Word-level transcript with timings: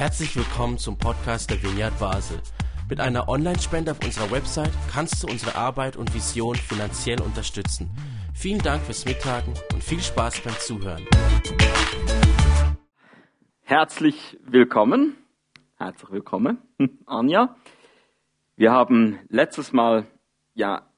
Herzlich 0.00 0.34
willkommen 0.34 0.78
zum 0.78 0.96
Podcast 0.96 1.50
der 1.50 1.62
Vineyard 1.62 1.98
Basel. 1.98 2.40
Mit 2.88 3.00
einer 3.00 3.28
Online-Spende 3.28 3.90
auf 3.90 4.02
unserer 4.02 4.30
Website 4.30 4.72
kannst 4.90 5.22
du 5.22 5.26
unsere 5.26 5.56
Arbeit 5.56 5.98
und 5.98 6.14
Vision 6.14 6.54
finanziell 6.54 7.20
unterstützen. 7.20 7.90
Vielen 8.32 8.60
Dank 8.60 8.82
fürs 8.82 9.04
Mittagen 9.04 9.52
und 9.74 9.84
viel 9.84 10.00
Spaß 10.00 10.40
beim 10.40 10.54
Zuhören. 10.54 11.04
Herzlich 13.60 14.38
willkommen. 14.42 15.18
Herzlich 15.76 16.10
willkommen, 16.10 16.62
Anja. 17.04 17.54
Wir 18.56 18.72
haben 18.72 19.18
letztes 19.28 19.74
Mal 19.74 20.06
ja 20.54 20.88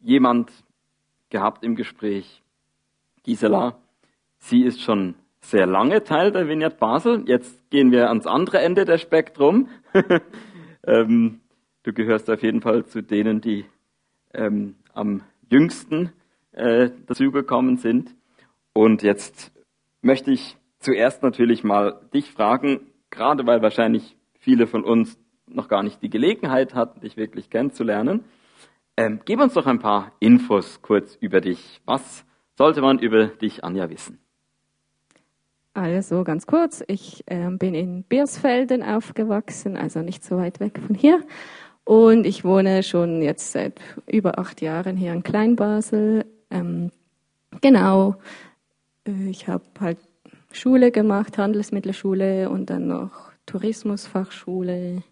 jemand 0.00 0.50
gehabt 1.30 1.62
im 1.62 1.76
Gespräch, 1.76 2.42
Gisela. 3.22 3.78
Sie 4.38 4.64
ist 4.64 4.80
schon 4.80 5.14
sehr 5.42 5.66
lange 5.66 6.02
Teil 6.04 6.32
der 6.32 6.48
Vineyard 6.48 6.78
Basel. 6.78 7.24
Jetzt 7.26 7.68
gehen 7.70 7.90
wir 7.92 8.08
ans 8.08 8.26
andere 8.26 8.60
Ende 8.60 8.84
des 8.84 9.00
Spektrum. 9.00 9.68
ähm, 10.86 11.40
du 11.82 11.92
gehörst 11.92 12.30
auf 12.30 12.42
jeden 12.42 12.62
Fall 12.62 12.86
zu 12.86 13.02
denen, 13.02 13.40
die 13.40 13.66
ähm, 14.32 14.76
am 14.94 15.22
jüngsten 15.50 16.12
äh, 16.52 16.90
dazugekommen 17.06 17.76
sind. 17.76 18.14
Und 18.72 19.02
jetzt 19.02 19.52
möchte 20.00 20.30
ich 20.30 20.56
zuerst 20.78 21.22
natürlich 21.22 21.64
mal 21.64 22.00
dich 22.14 22.32
fragen, 22.32 22.92
gerade 23.10 23.46
weil 23.46 23.62
wahrscheinlich 23.62 24.16
viele 24.38 24.66
von 24.66 24.84
uns 24.84 25.18
noch 25.46 25.68
gar 25.68 25.82
nicht 25.82 26.02
die 26.02 26.10
Gelegenheit 26.10 26.74
hatten, 26.74 27.00
dich 27.00 27.16
wirklich 27.16 27.50
kennenzulernen. 27.50 28.24
Ähm, 28.96 29.20
gib 29.24 29.40
uns 29.40 29.54
doch 29.54 29.66
ein 29.66 29.78
paar 29.80 30.12
Infos 30.20 30.80
kurz 30.82 31.16
über 31.16 31.40
dich. 31.40 31.80
Was 31.84 32.24
sollte 32.56 32.80
man 32.80 32.98
über 32.98 33.26
dich, 33.26 33.64
Anja, 33.64 33.90
wissen? 33.90 34.21
Also 35.74 36.22
ganz 36.22 36.46
kurz, 36.46 36.84
ich 36.86 37.24
äh, 37.26 37.48
bin 37.50 37.74
in 37.74 38.02
Biersfelden 38.02 38.82
aufgewachsen, 38.82 39.76
also 39.76 40.00
nicht 40.00 40.22
so 40.22 40.36
weit 40.36 40.60
weg 40.60 40.78
von 40.78 40.94
hier. 40.94 41.24
Und 41.84 42.26
ich 42.26 42.44
wohne 42.44 42.82
schon 42.82 43.22
jetzt 43.22 43.52
seit 43.52 43.80
über 44.06 44.38
acht 44.38 44.60
Jahren 44.60 44.96
hier 44.96 45.12
in 45.12 45.22
Kleinbasel. 45.22 46.26
Ähm, 46.50 46.90
genau, 47.60 48.16
äh, 49.06 49.30
ich 49.30 49.48
habe 49.48 49.64
halt 49.80 49.98
Schule 50.52 50.90
gemacht, 50.90 51.38
Handelsmittelschule 51.38 52.50
und 52.50 52.68
dann 52.68 52.88
noch 52.88 53.32
Tourismusfachschule. 53.46 55.02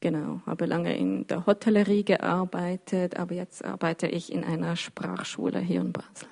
Genau, 0.00 0.40
habe 0.46 0.66
lange 0.66 0.96
in 0.96 1.26
der 1.26 1.46
Hotellerie 1.46 2.04
gearbeitet, 2.04 3.18
aber 3.18 3.34
jetzt 3.34 3.64
arbeite 3.64 4.08
ich 4.08 4.32
in 4.32 4.42
einer 4.42 4.74
Sprachschule 4.74 5.60
hier 5.60 5.82
in 5.82 5.92
Basel. 5.92 6.28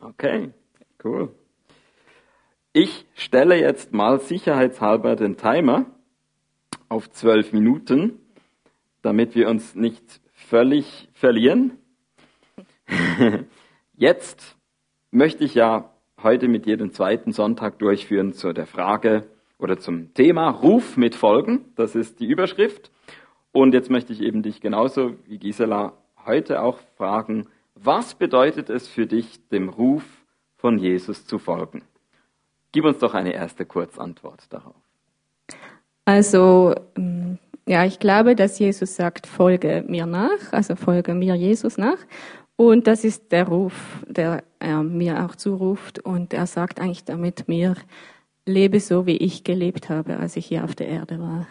Okay, 0.00 0.50
cool. 1.04 1.32
Ich 2.72 3.06
stelle 3.14 3.58
jetzt 3.58 3.94
mal 3.94 4.20
sicherheitshalber 4.20 5.16
den 5.16 5.36
Timer 5.36 5.86
auf 6.90 7.10
zwölf 7.10 7.52
Minuten, 7.52 8.20
damit 9.00 9.34
wir 9.34 9.48
uns 9.48 9.74
nicht 9.74 10.20
völlig 10.32 11.08
verlieren. 11.14 11.78
Jetzt 13.96 14.56
möchte 15.10 15.44
ich 15.44 15.54
ja 15.54 15.90
heute 16.22 16.46
mit 16.48 16.66
dir 16.66 16.76
den 16.76 16.92
zweiten 16.92 17.32
Sonntag 17.32 17.78
durchführen 17.78 18.34
zu 18.34 18.52
der 18.52 18.66
Frage 18.66 19.26
oder 19.58 19.78
zum 19.78 20.12
Thema 20.12 20.50
Ruf 20.50 20.96
mit 20.96 21.14
Folgen. 21.14 21.72
Das 21.74 21.94
ist 21.94 22.20
die 22.20 22.26
Überschrift. 22.26 22.90
Und 23.50 23.72
jetzt 23.72 23.90
möchte 23.90 24.12
ich 24.12 24.20
eben 24.20 24.42
dich 24.42 24.60
genauso 24.60 25.14
wie 25.24 25.38
Gisela 25.38 25.94
heute 26.26 26.62
auch 26.62 26.78
fragen, 26.96 27.48
was 27.74 28.14
bedeutet 28.14 28.68
es 28.68 28.88
für 28.88 29.06
dich, 29.06 29.48
dem 29.48 29.68
Ruf 29.68 30.04
von 30.56 30.78
Jesus 30.78 31.26
zu 31.26 31.38
folgen? 31.38 31.82
Gib 32.78 32.84
uns 32.84 32.98
doch 32.98 33.14
eine 33.14 33.32
erste 33.32 33.66
Kurzantwort 33.66 34.44
darauf. 34.50 34.76
Also, 36.04 36.76
ähm, 36.96 37.40
ja, 37.66 37.84
ich 37.84 37.98
glaube, 37.98 38.36
dass 38.36 38.60
Jesus 38.60 38.94
sagt, 38.94 39.26
folge 39.26 39.84
mir 39.88 40.06
nach, 40.06 40.52
also 40.52 40.76
folge 40.76 41.12
mir 41.12 41.34
Jesus 41.34 41.76
nach. 41.76 41.98
Und 42.54 42.86
das 42.86 43.02
ist 43.02 43.32
der 43.32 43.48
Ruf, 43.48 43.74
der 44.06 44.44
er 44.60 44.84
mir 44.84 45.24
auch 45.24 45.34
zuruft. 45.34 45.98
Und 45.98 46.32
er 46.32 46.46
sagt 46.46 46.78
eigentlich 46.78 47.02
damit 47.02 47.48
mir, 47.48 47.74
lebe 48.46 48.78
so, 48.78 49.06
wie 49.06 49.16
ich 49.16 49.42
gelebt 49.42 49.88
habe, 49.88 50.16
als 50.18 50.36
ich 50.36 50.46
hier 50.46 50.62
auf 50.62 50.76
der 50.76 50.86
Erde 50.86 51.18
war. 51.18 51.48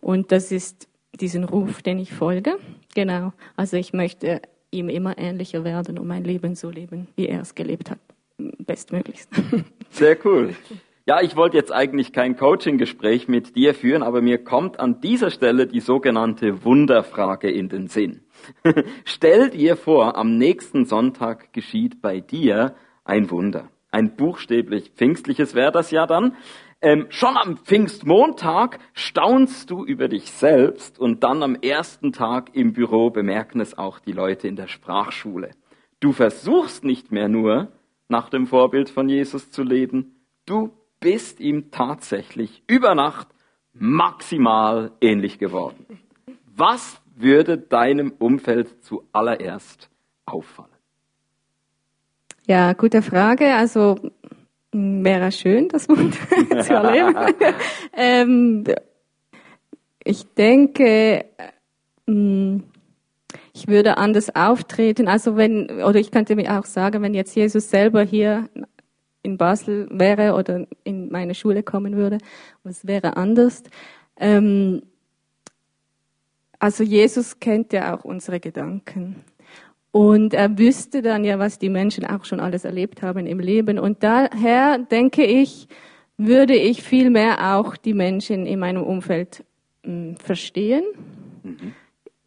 Und 0.00 0.32
das 0.32 0.50
ist 0.50 0.88
diesen 1.14 1.44
Ruf, 1.44 1.80
den 1.80 2.00
ich 2.00 2.12
folge. 2.12 2.58
Genau. 2.96 3.32
Also 3.54 3.76
ich 3.76 3.92
möchte 3.92 4.42
ihm 4.72 4.88
immer 4.88 5.16
ähnlicher 5.16 5.62
werden 5.62 5.96
und 5.96 6.08
mein 6.08 6.24
Leben 6.24 6.56
so 6.56 6.70
leben, 6.70 7.06
wie 7.14 7.28
er 7.28 7.42
es 7.42 7.54
gelebt 7.54 7.88
hat 7.88 8.00
bestmöglichst. 8.38 9.30
Sehr 9.90 10.16
cool. 10.24 10.54
Ja, 11.08 11.20
ich 11.22 11.36
wollte 11.36 11.56
jetzt 11.56 11.72
eigentlich 11.72 12.12
kein 12.12 12.36
Coaching-Gespräch 12.36 13.28
mit 13.28 13.54
dir 13.54 13.74
führen, 13.74 14.02
aber 14.02 14.22
mir 14.22 14.42
kommt 14.42 14.80
an 14.80 15.00
dieser 15.00 15.30
Stelle 15.30 15.68
die 15.68 15.78
sogenannte 15.78 16.64
Wunderfrage 16.64 17.48
in 17.48 17.68
den 17.68 17.86
Sinn. 17.86 18.22
Stell 19.04 19.50
dir 19.50 19.76
vor, 19.76 20.16
am 20.16 20.36
nächsten 20.36 20.84
Sonntag 20.84 21.52
geschieht 21.52 22.02
bei 22.02 22.18
dir 22.20 22.74
ein 23.04 23.30
Wunder. 23.30 23.68
Ein 23.92 24.16
buchstäblich 24.16 24.90
pfingstliches 24.96 25.54
wäre 25.54 25.70
das 25.70 25.92
ja 25.92 26.08
dann. 26.08 26.34
Ähm, 26.82 27.06
schon 27.08 27.36
am 27.36 27.56
Pfingstmontag 27.56 28.80
staunst 28.92 29.70
du 29.70 29.84
über 29.84 30.08
dich 30.08 30.30
selbst 30.32 30.98
und 30.98 31.22
dann 31.22 31.42
am 31.44 31.54
ersten 31.54 32.12
Tag 32.12 32.50
im 32.54 32.72
Büro 32.72 33.10
bemerken 33.10 33.60
es 33.60 33.78
auch 33.78 34.00
die 34.00 34.12
Leute 34.12 34.48
in 34.48 34.56
der 34.56 34.66
Sprachschule. 34.66 35.52
Du 36.00 36.12
versuchst 36.12 36.84
nicht 36.84 37.12
mehr 37.12 37.28
nur, 37.28 37.68
nach 38.08 38.28
dem 38.28 38.46
Vorbild 38.46 38.90
von 38.90 39.08
Jesus 39.08 39.50
zu 39.50 39.62
leben. 39.62 40.16
Du 40.44 40.72
bist 41.00 41.40
ihm 41.40 41.70
tatsächlich 41.70 42.62
über 42.66 42.94
Nacht 42.94 43.28
maximal 43.72 44.92
ähnlich 45.00 45.38
geworden. 45.38 45.86
Was 46.56 47.00
würde 47.14 47.58
deinem 47.58 48.12
Umfeld 48.18 48.84
zuallererst 48.84 49.90
auffallen? 50.24 50.70
Ja, 52.46 52.72
gute 52.74 53.02
Frage. 53.02 53.54
Also 53.54 53.98
wäre 54.72 55.32
schön, 55.32 55.68
das 55.68 55.88
Wunder 55.88 56.62
zu 56.62 56.72
erleben. 56.72 57.34
ähm, 57.92 58.64
ich 60.04 60.24
denke, 60.34 61.24
mh, 62.06 62.60
ich 63.56 63.68
würde 63.68 63.96
anders 63.96 64.36
auftreten. 64.36 65.08
Also 65.08 65.36
wenn, 65.36 65.70
oder 65.82 65.98
ich 65.98 66.10
könnte 66.10 66.36
mir 66.36 66.58
auch 66.58 66.66
sagen, 66.66 67.00
wenn 67.00 67.14
jetzt 67.14 67.34
Jesus 67.34 67.70
selber 67.70 68.02
hier 68.02 68.50
in 69.22 69.38
Basel 69.38 69.88
wäre 69.90 70.34
oder 70.34 70.66
in 70.84 71.10
meine 71.10 71.34
Schule 71.34 71.62
kommen 71.62 71.96
würde, 71.96 72.18
was 72.64 72.86
wäre 72.86 73.16
anders. 73.16 73.62
Ähm, 74.18 74.82
also 76.58 76.84
Jesus 76.84 77.40
kennt 77.40 77.72
ja 77.72 77.96
auch 77.96 78.04
unsere 78.04 78.40
Gedanken. 78.40 79.24
Und 79.90 80.34
er 80.34 80.58
wüsste 80.58 81.00
dann 81.00 81.24
ja, 81.24 81.38
was 81.38 81.58
die 81.58 81.70
Menschen 81.70 82.04
auch 82.04 82.26
schon 82.26 82.40
alles 82.40 82.66
erlebt 82.66 83.00
haben 83.00 83.26
im 83.26 83.40
Leben. 83.40 83.78
Und 83.78 84.02
daher 84.02 84.76
denke 84.76 85.24
ich, 85.24 85.66
würde 86.18 86.54
ich 86.54 86.82
viel 86.82 87.08
mehr 87.08 87.56
auch 87.56 87.78
die 87.78 87.94
Menschen 87.94 88.44
in 88.44 88.58
meinem 88.58 88.82
Umfeld 88.82 89.46
mh, 89.82 89.92
hm, 89.92 90.16
verstehen. 90.18 90.84
Mhm. 91.42 91.72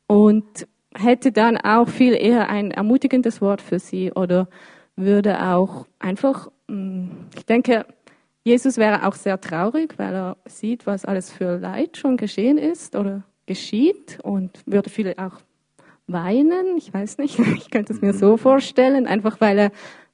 Und 0.08 0.68
hätte 0.96 1.32
dann 1.32 1.58
auch 1.58 1.88
viel 1.88 2.14
eher 2.14 2.50
ein 2.50 2.72
ermutigendes 2.72 3.42
Wort 3.42 3.62
für 3.62 3.80
sie 3.80 4.12
oder 4.12 4.48
würde 4.96 5.46
auch 5.46 5.86
einfach, 6.00 6.50
mm, 6.68 7.10
ich 7.36 7.46
denke, 7.46 7.86
Jesus 8.44 8.78
wäre 8.78 9.06
auch 9.08 9.16
sehr 9.16 9.40
traurig, 9.40 9.98
weil 9.98 10.14
er 10.14 10.38
sieht, 10.46 10.88
was 10.88 11.06
alles 11.06 11.32
für 11.32 11.58
Leid 11.58 11.98
schon 11.98 12.18
geschehen 12.18 12.58
ist 12.58 12.96
oder 12.96 13.24
geschieht 13.46 14.20
und 14.24 14.62
würde 14.66 14.90
viel 14.90 15.14
auch 15.18 15.40
weinen. 16.08 16.78
Ich 16.78 16.94
weiß 16.94 17.18
nicht, 17.20 17.38
ich 17.56 17.70
könnte 17.70 17.94
es 17.94 18.02
mir 18.02 18.14
so 18.14 18.38
vorstellen, 18.38 19.08
einfach 19.08 19.40
weil 19.40 19.60
er 19.60 19.72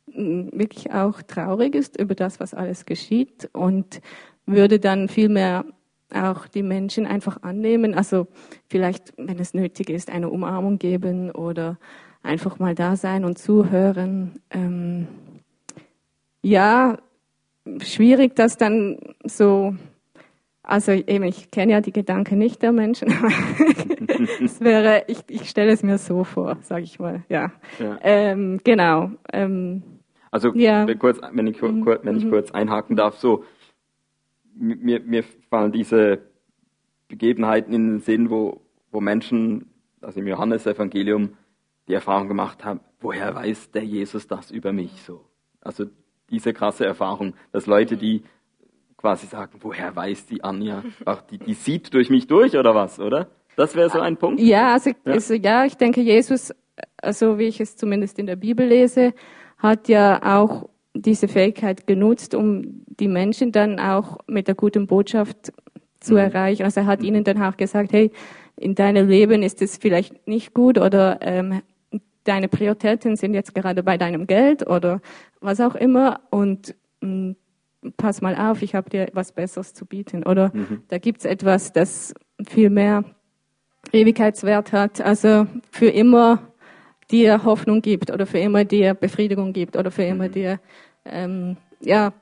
mm, 0.07 0.49
wirklich 0.53 0.91
auch 0.91 1.21
traurig 1.21 1.75
ist 1.75 1.99
über 1.99 2.15
das, 2.15 2.39
was 2.39 2.53
alles 2.53 2.85
geschieht 2.85 3.49
und 3.53 4.01
würde 4.45 4.79
dann 4.79 5.07
viel 5.07 5.29
mehr 5.29 5.65
auch 6.13 6.47
die 6.47 6.63
Menschen 6.63 7.05
einfach 7.05 7.41
annehmen. 7.43 7.93
Also 7.93 8.27
vielleicht, 8.67 9.13
wenn 9.17 9.39
es 9.39 9.53
nötig 9.53 9.89
ist, 9.89 10.11
eine 10.11 10.29
Umarmung 10.29 10.77
geben 10.77 11.31
oder 11.31 11.77
einfach 12.23 12.59
mal 12.59 12.75
da 12.75 12.95
sein 12.95 13.25
und 13.25 13.37
zuhören. 13.37 14.39
Ähm, 14.49 15.07
ja, 16.41 16.97
schwierig, 17.79 18.35
das 18.35 18.57
dann 18.57 18.97
so, 19.23 19.75
also 20.63 20.91
eben, 20.91 21.23
ich 21.23 21.51
kenne 21.51 21.73
ja 21.73 21.81
die 21.81 21.91
Gedanken 21.91 22.37
nicht 22.37 22.61
der 22.61 22.71
Menschen. 22.71 23.07
es 24.43 24.61
wäre, 24.61 25.03
ich, 25.07 25.19
ich 25.29 25.49
stelle 25.49 25.71
es 25.71 25.83
mir 25.83 25.97
so 25.97 26.23
vor, 26.23 26.57
sage 26.61 26.83
ich 26.83 26.99
mal. 26.99 27.23
Ja, 27.29 27.51
ja. 27.79 27.97
Ähm, 28.01 28.59
genau. 28.63 29.11
Ähm, 29.31 29.83
also 30.31 30.53
ja. 30.53 30.85
kurz, 30.95 31.19
wenn 31.31 31.47
ich, 31.47 31.61
mhm. 31.61 31.85
wenn 32.03 32.17
ich 32.17 32.25
mhm. 32.25 32.29
kurz 32.29 32.51
einhaken 32.51 32.95
darf, 32.95 33.17
so 33.17 33.43
mir, 34.55 34.99
mir 35.01 35.23
fallen 35.49 35.71
diese 35.71 36.19
Begebenheiten 37.07 37.73
in 37.73 37.87
den 37.87 37.99
Sinn, 37.99 38.29
wo, 38.29 38.61
wo 38.91 39.01
Menschen, 39.01 39.69
also 40.01 40.19
im 40.19 40.27
Johannesevangelium, 40.27 41.37
die 41.87 41.93
Erfahrung 41.93 42.27
gemacht 42.27 42.65
haben, 42.65 42.79
woher 42.99 43.35
weiß 43.35 43.71
der 43.71 43.83
Jesus 43.83 44.27
das 44.27 44.49
über 44.51 44.73
mich 44.73 45.03
so? 45.03 45.23
Also 45.61 45.85
diese 46.29 46.53
krasse 46.53 46.85
Erfahrung, 46.85 47.35
dass 47.51 47.67
Leute, 47.67 47.97
die 47.97 48.23
quasi 48.97 49.27
sagen, 49.27 49.59
woher 49.61 49.95
weiß 49.95 50.25
die 50.25 50.43
Anja? 50.43 50.83
Ach, 51.05 51.21
die, 51.21 51.37
die 51.37 51.53
sieht 51.53 51.93
durch 51.93 52.09
mich 52.09 52.27
durch 52.27 52.57
oder 52.57 52.73
was, 52.73 52.99
oder? 52.99 53.29
Das 53.55 53.75
wäre 53.75 53.89
so 53.89 53.99
ein 53.99 54.17
Punkt? 54.17 54.41
Ja, 54.41 54.73
also 54.73 54.89
ja. 54.89 55.13
also 55.13 55.33
ja, 55.35 55.65
ich 55.65 55.77
denke, 55.77 56.01
Jesus, 56.01 56.53
also 56.97 57.37
wie 57.37 57.47
ich 57.47 57.59
es 57.61 57.75
zumindest 57.77 58.19
in 58.19 58.25
der 58.25 58.35
Bibel 58.35 58.67
lese, 58.67 59.13
hat 59.57 59.87
ja 59.87 60.39
auch 60.39 60.69
diese 60.95 61.27
Fähigkeit 61.27 61.87
genutzt, 61.87 62.33
um 62.33 62.83
die 62.99 63.07
Menschen 63.07 63.51
dann 63.51 63.79
auch 63.79 64.19
mit 64.27 64.47
der 64.47 64.55
guten 64.55 64.87
Botschaft 64.87 65.51
zu 65.99 66.13
mhm. 66.13 66.19
erreichen. 66.19 66.63
Also 66.63 66.81
er 66.81 66.85
hat 66.87 67.03
ihnen 67.03 67.23
dann 67.23 67.41
auch 67.41 67.57
gesagt, 67.57 67.91
hey, 67.91 68.11
in 68.55 68.75
deinem 68.75 69.09
Leben 69.09 69.43
ist 69.43 69.61
es 69.61 69.77
vielleicht 69.77 70.27
nicht 70.27 70.53
gut 70.53 70.77
oder 70.77 71.19
ähm, 71.21 71.61
deine 72.23 72.47
Prioritäten 72.47 73.17
sind 73.17 73.33
jetzt 73.33 73.53
gerade 73.53 73.83
bei 73.83 73.97
deinem 73.97 74.25
Geld 74.25 74.65
oder 74.67 75.01
was 75.41 75.59
auch 75.59 75.75
immer 75.75 76.21
und 76.29 76.73
mh, 77.01 77.09
mm, 77.09 77.35
pass 77.97 78.21
mal 78.21 78.35
auf, 78.35 78.61
ich 78.61 78.73
habe 78.73 78.89
dir 78.89 79.09
was 79.13 79.31
Besseres 79.31 79.73
zu 79.73 79.85
bieten. 79.85 80.23
Oder 80.23 80.51
mhm. 80.53 80.83
da 80.87 80.97
gibt's 80.97 81.25
etwas, 81.25 81.71
das 81.71 82.15
viel 82.47 82.71
mehr 82.71 83.03
Ewigkeitswert 83.91 84.71
hat, 84.71 85.01
also 85.01 85.45
für 85.69 85.89
immer 85.89 86.41
dir 87.11 87.43
Hoffnung 87.43 87.81
gibt 87.81 88.11
oder 88.11 88.25
für 88.25 88.39
immer 88.39 88.65
dir 88.65 88.95
Befriedigung 88.95 89.53
gibt 89.53 89.77
oder 89.77 89.91
für 89.91 90.03
immer 90.03 90.27
mhm. 90.27 90.31
dir 90.31 90.59
ähm, 91.05 91.57
ja, 91.79 92.13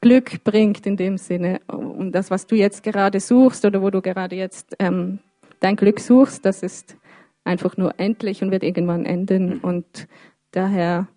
Glück 0.00 0.42
bringt 0.44 0.86
in 0.86 0.96
dem 0.96 1.16
Sinne. 1.16 1.60
Und 1.66 2.12
das, 2.12 2.30
was 2.30 2.46
du 2.46 2.56
jetzt 2.56 2.82
gerade 2.82 3.20
suchst 3.20 3.64
oder 3.64 3.82
wo 3.82 3.90
du 3.90 4.02
gerade 4.02 4.36
jetzt 4.36 4.76
ähm, 4.78 5.20
dein 5.60 5.76
Glück 5.76 6.00
suchst, 6.00 6.44
das 6.44 6.62
ist 6.62 6.96
einfach 7.44 7.76
nur 7.76 7.94
endlich 7.98 8.42
und 8.42 8.50
wird 8.50 8.64
irgendwann 8.64 9.06
enden. 9.06 9.54
Mhm. 9.54 9.60
Und 9.60 10.08
daher 10.50 11.08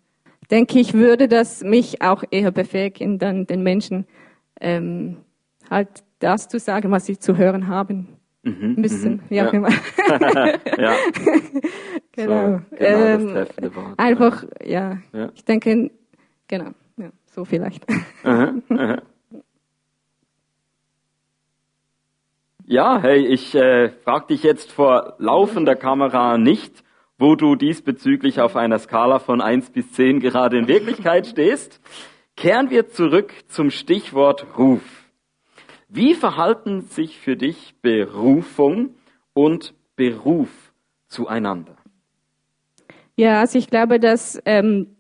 denke 0.52 0.80
ich, 0.80 0.94
würde 0.94 1.28
das 1.28 1.64
mich 1.64 2.02
auch 2.02 2.24
eher 2.30 2.52
befähigen, 2.52 3.20
dann 3.20 3.48
den 3.48 3.64
Menschen 3.64 4.06
ähm, 4.62 5.18
halt 5.70 6.04
das 6.20 6.48
zu 6.48 6.60
sagen, 6.60 6.92
was 6.92 7.06
sie 7.06 7.18
zu 7.18 7.38
hören 7.38 7.68
haben. 7.68 8.08
Mhm, 8.44 8.76
müssen, 8.78 9.14
mhm, 9.14 9.22
wie 9.30 9.42
auch 9.42 9.52
ja. 9.52 9.68
ja. 10.78 10.96
genau. 12.12 12.62
So, 12.76 12.78
genau 12.78 13.06
ähm, 13.36 13.46
einfach, 13.98 14.46
ja. 14.64 15.00
ja. 15.14 15.32
Ich 15.34 15.44
denke, 15.46 15.90
genau, 16.48 16.72
ja, 16.98 17.12
so 17.26 17.46
vielleicht. 17.46 17.86
Aha, 18.24 18.54
aha. 18.70 19.02
Ja, 22.68 23.00
hey, 23.00 23.28
ich 23.28 23.54
äh, 23.54 23.90
frage 23.90 24.28
dich 24.28 24.42
jetzt 24.42 24.72
vor 24.72 25.16
laufender 25.20 25.76
Kamera 25.76 26.40
nicht, 26.40 26.84
wo 27.20 27.36
du 27.36 27.56
diesbezüglich 27.56 28.42
auf 28.42 28.56
einer 28.56 28.80
Skala 28.80 29.20
von 29.20 29.40
1 29.40 29.70
bis 29.70 29.92
10 29.92 30.20
gerade 30.20 30.58
in 30.58 30.68
Wirklichkeit 30.68 31.28
stehst. 31.28 31.80
Kehren 32.36 32.72
wir 32.72 32.90
zurück 32.90 33.32
zum 33.50 33.70
Stichwort 33.70 34.58
Ruf. 34.58 34.82
Wie 35.90 36.16
verhalten 36.16 36.82
sich 36.82 37.20
für 37.20 37.38
dich 37.38 37.76
Berufung 37.84 38.96
und 39.34 39.76
Beruf 39.96 40.50
zueinander? 41.08 41.78
Ja, 43.16 43.42
also 43.42 43.60
ich 43.60 43.70
glaube, 43.70 44.00
dass 44.00 44.42
ähm, 44.46 44.96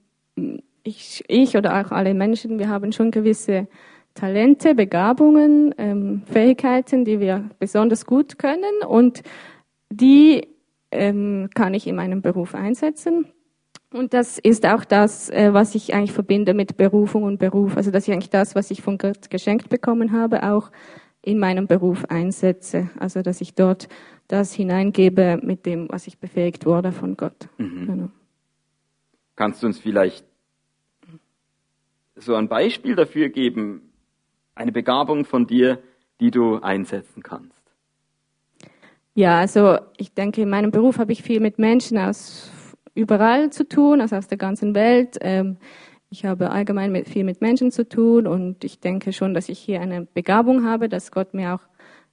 ich, 0.85 1.23
ich 1.27 1.57
oder 1.57 1.81
auch 1.81 1.91
alle 1.91 2.13
Menschen, 2.13 2.59
wir 2.59 2.69
haben 2.69 2.91
schon 2.91 3.11
gewisse 3.11 3.67
Talente, 4.13 4.75
Begabungen, 4.75 5.75
ähm, 5.77 6.21
Fähigkeiten, 6.25 7.03
die 7.03 7.19
wir 7.19 7.49
besonders 7.59 8.05
gut 8.05 8.39
können 8.39 8.83
und 8.87 9.23
die 9.89 10.47
ähm, 10.91 11.49
kann 11.53 11.73
ich 11.73 11.87
in 11.87 11.95
meinem 11.95 12.21
Beruf 12.21 12.55
einsetzen. 12.55 13.25
Und 13.91 14.13
das 14.13 14.37
ist 14.39 14.65
auch 14.65 14.85
das, 14.85 15.29
äh, 15.29 15.53
was 15.53 15.75
ich 15.75 15.93
eigentlich 15.93 16.11
verbinde 16.11 16.53
mit 16.53 16.77
Berufung 16.77 17.23
und 17.23 17.39
Beruf. 17.39 17.75
Also 17.75 17.91
dass 17.91 18.07
ich 18.07 18.13
eigentlich 18.13 18.29
das, 18.29 18.55
was 18.55 18.71
ich 18.71 18.81
von 18.81 18.97
Gott 18.97 19.29
geschenkt 19.29 19.69
bekommen 19.69 20.11
habe, 20.11 20.43
auch 20.43 20.71
in 21.21 21.39
meinem 21.39 21.67
Beruf 21.67 22.05
einsetze. 22.05 22.89
Also 22.99 23.21
dass 23.21 23.41
ich 23.41 23.55
dort 23.55 23.89
das 24.27 24.53
hineingebe 24.53 25.39
mit 25.41 25.65
dem, 25.65 25.87
was 25.89 26.07
ich 26.07 26.19
befähigt 26.19 26.65
wurde 26.65 26.91
von 26.91 27.17
Gott. 27.17 27.49
Mhm. 27.57 27.87
Genau. 27.87 28.09
Kannst 29.35 29.63
du 29.63 29.67
uns 29.67 29.79
vielleicht 29.79 30.25
so 32.15 32.35
ein 32.35 32.47
Beispiel 32.47 32.95
dafür 32.95 33.29
geben, 33.29 33.93
eine 34.55 34.71
Begabung 34.71 35.25
von 35.25 35.47
dir, 35.47 35.79
die 36.19 36.31
du 36.31 36.59
einsetzen 36.59 37.23
kannst? 37.23 37.61
Ja, 39.13 39.39
also 39.39 39.77
ich 39.97 40.13
denke, 40.13 40.41
in 40.41 40.49
meinem 40.49 40.71
Beruf 40.71 40.97
habe 40.97 41.11
ich 41.11 41.23
viel 41.23 41.39
mit 41.39 41.59
Menschen 41.59 41.97
aus 41.97 42.51
überall 42.93 43.49
zu 43.49 43.67
tun, 43.67 44.01
also 44.01 44.15
aus 44.15 44.27
der 44.27 44.37
ganzen 44.37 44.75
Welt. 44.75 45.17
Ähm, 45.21 45.57
ich 46.09 46.25
habe 46.25 46.51
allgemein 46.51 46.91
mit, 46.91 47.09
viel 47.09 47.23
mit 47.23 47.41
Menschen 47.41 47.71
zu 47.71 47.87
tun 47.87 48.27
und 48.27 48.63
ich 48.63 48.79
denke 48.79 49.13
schon, 49.13 49.33
dass 49.33 49.49
ich 49.49 49.59
hier 49.59 49.81
eine 49.81 50.03
Begabung 50.05 50.65
habe, 50.65 50.89
dass 50.89 51.11
Gott 51.11 51.33
mir 51.33 51.55
auch 51.55 51.61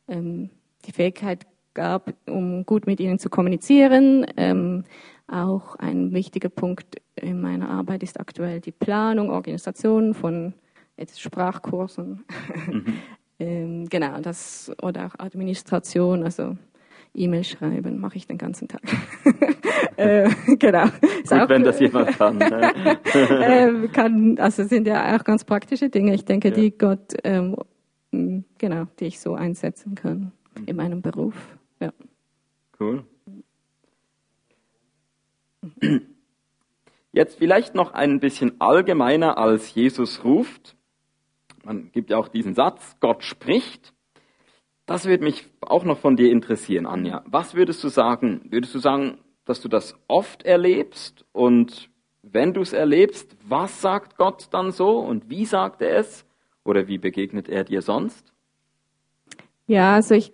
ähm, 0.09 0.51
die 0.85 0.93
Fähigkeit 0.93 1.47
gab, 1.75 2.13
um 2.27 2.65
gut 2.67 2.87
mit 2.87 3.01
ihnen 3.01 3.19
zu 3.19 3.31
kommunizieren. 3.31 4.27
Ähm, 4.37 4.85
auch 5.29 5.77
ein 5.77 6.13
wichtiger 6.13 6.49
Punkt 6.49 7.01
in 7.17 7.41
meiner 7.41 7.71
Arbeit 7.71 8.03
ist 8.03 8.21
aktuell 8.21 8.61
die 8.61 8.73
Planung, 8.73 9.31
Organisation 9.31 10.15
von 10.15 10.55
jetzt 10.97 11.21
Sprachkursen. 11.21 12.25
Mhm. 12.71 12.85
ähm, 13.39 13.89
genau, 13.89 14.21
das 14.21 14.71
oder 14.83 15.07
auch 15.07 15.19
Administration, 15.19 16.25
also 16.25 16.57
E-Mail 17.15 17.45
schreiben, 17.45 17.99
mache 18.01 18.17
ich 18.17 18.27
den 18.27 18.39
ganzen 18.39 18.69
Tag. 18.69 18.81
äh, 19.97 20.31
genau. 20.57 20.85
Gut, 20.85 21.33
auch, 21.33 21.49
wenn 21.49 21.63
das 21.63 21.79
jemand 21.79 22.09
kann. 22.17 22.39
Ne? 22.39 22.73
äh, 23.05 23.89
kann. 23.89 24.39
Also 24.39 24.65
sind 24.65 24.87
ja 24.87 25.15
auch 25.15 25.25
ganz 25.25 25.45
praktische 25.45 25.91
Dinge, 25.91 26.15
ich 26.15 26.25
denke, 26.25 26.49
ja. 26.49 26.55
die 26.55 26.71
Gott, 26.77 27.15
ähm, 27.25 27.57
genau, 28.59 28.85
die 28.99 29.07
ich 29.07 29.21
so 29.21 29.35
einsetzen 29.35 29.95
kann 29.95 30.33
mhm. 30.59 30.65
in 30.67 30.77
meinem 30.77 31.03
Beruf. 31.03 31.35
Ja. 31.83 31.93
Cool. 32.79 33.05
Jetzt 37.11 37.39
vielleicht 37.39 37.75
noch 37.75 37.93
ein 37.93 38.21
bisschen 38.21 38.61
allgemeiner 38.61 39.37
als 39.37 39.75
Jesus 39.75 40.23
ruft. 40.23 40.77
Man 41.65 41.91
gibt 41.91 42.11
ja 42.11 42.19
auch 42.19 42.29
diesen 42.29 42.55
Satz, 42.55 42.97
Gott 43.01 43.25
spricht. 43.25 43.93
Das 44.87 45.07
würde 45.07 45.25
mich 45.25 45.49
auch 45.61 45.83
noch 45.83 45.99
von 45.99 46.17
dir 46.17 46.31
interessieren, 46.31 46.87
Anja. 46.87 47.25
Was 47.27 47.55
würdest 47.55 47.83
du 47.83 47.89
sagen? 47.89 48.43
Würdest 48.51 48.77
du 48.77 48.79
sagen, 48.79 49.19
dass 49.45 49.61
du 49.61 49.69
das 49.69 49.97
oft 50.07 50.45
erlebst? 50.45 51.25
Und 51.33 51.91
wenn 52.23 52.55
du 52.55 52.61
es 52.61 52.73
erlebst, 52.73 53.37
was 53.43 53.81
sagt 53.81 54.17
Gott 54.17 54.49
dann 54.53 54.71
so 54.71 55.01
und 55.01 55.29
wie 55.29 55.47
sagt 55.47 55.83
er 55.83 55.97
es? 55.97 56.25
Oder 56.65 56.87
wie 56.87 56.99
begegnet 56.99 57.49
er 57.49 57.65
dir 57.65 57.83
sonst? 57.83 58.33
Ja, 59.67 59.95
also 59.95 60.15
ich 60.15 60.33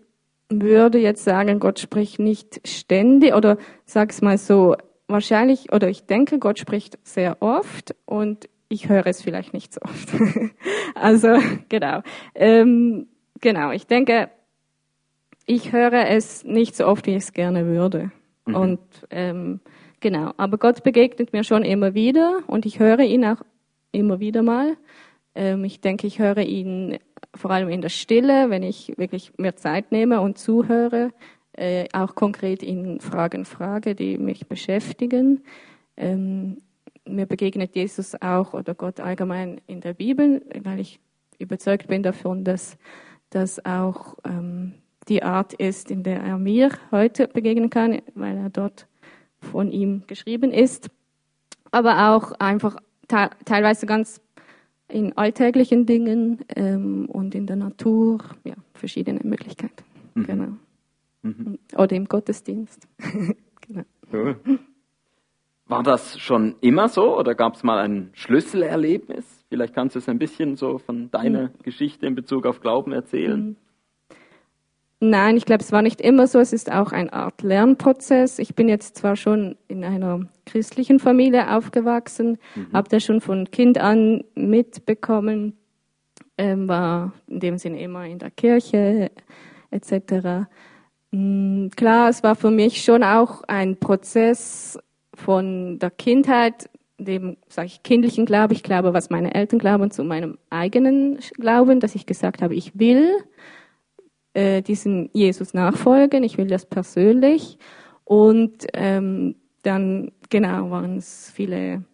würde 0.51 0.99
jetzt 0.99 1.25
sagen, 1.25 1.61
Gott 1.61 1.79
spricht 1.79 2.19
nicht 2.19 2.67
ständig 2.67 3.35
oder 3.35 3.59
sag's 3.85 4.23
mal 4.23 4.39
so, 4.39 4.77
wahrscheinlich 5.09 5.73
oder 5.73 5.89
ich 5.89 6.07
denke, 6.07 6.39
Gott 6.39 6.59
spricht 6.59 6.99
sehr 7.03 7.41
oft 7.41 7.95
und 8.05 8.49
ich 8.69 8.89
höre 8.89 9.07
es 9.07 9.23
vielleicht 9.23 9.55
nicht 9.55 9.73
so 9.73 9.81
oft. 9.83 10.09
also 10.95 11.39
genau, 11.69 12.03
ähm, 12.35 13.09
genau. 13.41 13.71
Ich 13.71 13.87
denke, 13.87 14.31
ich 15.47 15.73
höre 15.73 16.09
es 16.09 16.45
nicht 16.45 16.77
so 16.77 16.87
oft, 16.87 17.07
wie 17.07 17.13
ich 17.13 17.25
es 17.25 17.33
gerne 17.33 17.67
würde. 17.67 18.13
Mhm. 18.45 18.55
Und 18.55 18.81
ähm, 19.11 19.61
genau, 20.01 20.33
aber 20.37 20.59
Gott 20.59 20.83
begegnet 20.83 21.33
mir 21.33 21.45
schon 21.45 21.65
immer 21.65 21.95
wieder 21.95 22.41
und 22.47 22.67
ich 22.67 22.79
höre 22.79 23.01
ihn 23.01 23.25
auch 23.25 23.43
immer 23.93 24.21
wieder 24.21 24.43
mal. 24.43 24.77
Ähm, 25.35 25.65
ich 25.65 25.81
denke, 25.81 26.07
ich 26.07 26.19
höre 26.19 26.39
ihn 26.39 26.99
vor 27.35 27.51
allem 27.51 27.69
in 27.69 27.81
der 27.81 27.89
Stille, 27.89 28.51
wenn 28.51 28.63
ich 28.63 28.97
wirklich 28.97 29.33
mir 29.39 29.57
Zeit 29.57 29.93
nehme 29.93 30.21
und 30.21 30.39
zuhöre, 30.39 31.13
äh, 31.53 31.87
auch 31.93 32.15
konkret 32.15 32.63
in 32.63 33.01
Fragen 33.01 33.45
frage, 33.45 33.95
die 33.95 34.19
mich 34.19 34.47
beschäftigen. 34.49 35.45
Ähm, 35.97 36.59
mir 37.07 37.27
begegnet 37.27 37.75
Jesus 37.75 38.15
auch 38.21 38.55
oder 38.55 38.75
Gott 38.75 39.01
allgemein 39.01 39.61
in 39.67 39.81
der 39.81 39.95
Bibel, 39.95 40.43
weil 40.63 40.81
ich 40.81 41.01
überzeugt 41.39 41.89
bin 41.89 42.03
davon, 42.03 42.45
dass 42.45 42.77
das 43.31 43.65
auch 43.65 44.17
ähm, 44.25 44.75
die 45.09 45.23
Art 45.23 45.53
ist, 45.55 45.91
in 45.91 46.03
der 46.03 46.21
er 46.21 46.39
mir 46.39 46.71
heute 46.91 47.29
begegnen 47.29 47.71
kann, 47.71 48.03
weil 48.15 48.37
er 48.37 48.51
dort 48.51 48.87
von 49.41 49.71
ihm 49.71 50.05
geschrieben 50.07 50.53
ist. 50.53 50.91
Aber 51.71 52.15
auch 52.15 52.33
einfach 52.39 52.77
te 53.09 53.31
teilweise 53.45 53.87
ganz 53.87 54.21
in 54.89 55.17
alltäglichen 55.17 55.87
Dingen 55.87 56.41
ähm, 56.57 57.07
und 57.07 57.35
in 57.35 57.47
der 57.47 57.57
Natur, 57.57 58.19
ja, 58.45 58.55
verschiedene 58.75 59.21
Möglichkeiten. 59.23 59.85
Mhm. 60.15 60.25
Genau. 60.25 60.49
Mhm. 61.23 61.59
Oder 61.77 61.97
im 61.97 62.07
Gottesdienst. 62.07 62.89
genau. 63.61 63.83
Cool. 64.13 64.37
War 65.67 65.83
das 65.83 66.19
schon 66.19 66.55
immer 66.63 66.89
so 66.89 67.19
oder 67.19 67.35
gab 67.35 67.55
es 67.55 67.63
mal 67.63 67.79
ein 67.79 68.09
Schlüsselerlebnis? 68.15 69.45
Vielleicht 69.51 69.75
kannst 69.75 69.97
du 69.97 69.99
es 69.99 70.09
ein 70.09 70.19
bisschen 70.19 70.57
so 70.57 70.79
von 70.79 71.11
deiner 71.11 71.49
mhm. 71.49 71.63
Geschichte 71.63 72.07
in 72.07 72.15
Bezug 72.15 72.47
auf 72.47 72.61
Glauben 72.61 72.93
erzählen. 72.93 73.57
Mhm. 75.01 75.11
Nein, 75.11 75.37
ich 75.37 75.45
glaube, 75.45 75.63
es 75.63 75.73
war 75.73 75.83
nicht 75.83 76.01
immer 76.01 76.27
so. 76.27 76.39
Es 76.39 76.53
ist 76.53 76.71
auch 76.71 76.93
eine 76.93 77.13
Art 77.13 77.43
Lernprozess. 77.43 78.39
Ich 78.39 78.55
bin 78.55 78.69
jetzt 78.69 78.97
zwar 78.97 79.17
schon 79.17 79.57
in 79.69 79.85
einer 79.85 80.21
christlichen 80.47 80.99
Familie 80.99 81.55
aufgewachsen, 81.55 82.39
mhm. 82.55 82.73
habe 82.73 82.89
da 82.89 83.01
schon 83.01 83.21
von 83.21 83.51
Kind 83.51 83.79
an 83.79 84.25
mitbekommen, 84.35 85.57
ähm, 86.37 86.69
war 86.69 87.13
in 87.27 87.41
dem 87.41 87.59
Sinne 87.59 87.81
immer 87.81 88.07
in 88.07 88.19
der 88.19 88.31
Kirche 88.31 89.11
etc. 89.71 90.49
Mm, 91.11 91.69
klar, 91.77 92.09
es 92.09 92.23
war 92.23 92.35
für 92.35 92.51
mich 92.51 92.83
schon 92.83 93.03
auch 93.03 93.43
ein 93.45 93.77
Prozess 93.77 94.79
von 95.15 95.79
der 95.79 95.91
Kindheit, 95.91 96.71
dem, 96.99 97.37
sage 97.49 97.67
ich, 97.67 97.83
kindlichen 97.83 98.27
Glaube, 98.27 98.55
ich 98.55 98.63
glaube, 98.63 98.93
was 98.93 99.11
meine 99.11 99.35
Eltern 99.35 99.59
glauben, 99.59 99.91
zu 99.91 100.05
meinem 100.05 100.39
eigenen 100.51 101.19
Glauben, 101.35 101.81
dass 101.81 101.95
ich 101.95 102.07
gesagt 102.07 102.43
habe, 102.43 102.55
ich 102.55 102.79
will 102.79 103.11
äh, 104.39 104.63
diesem 104.63 105.11
Jesus 105.13 105.53
nachfolgen, 105.53 106.23
ich 106.23 106.39
will 106.39 106.47
das 106.47 106.65
persönlich. 106.65 107.59
Und 108.05 108.67
ähm, 108.73 109.35
dann, 109.63 110.13
genau, 110.31 110.71
waren 110.71 110.97
es 110.97 111.31
viele 111.35 111.85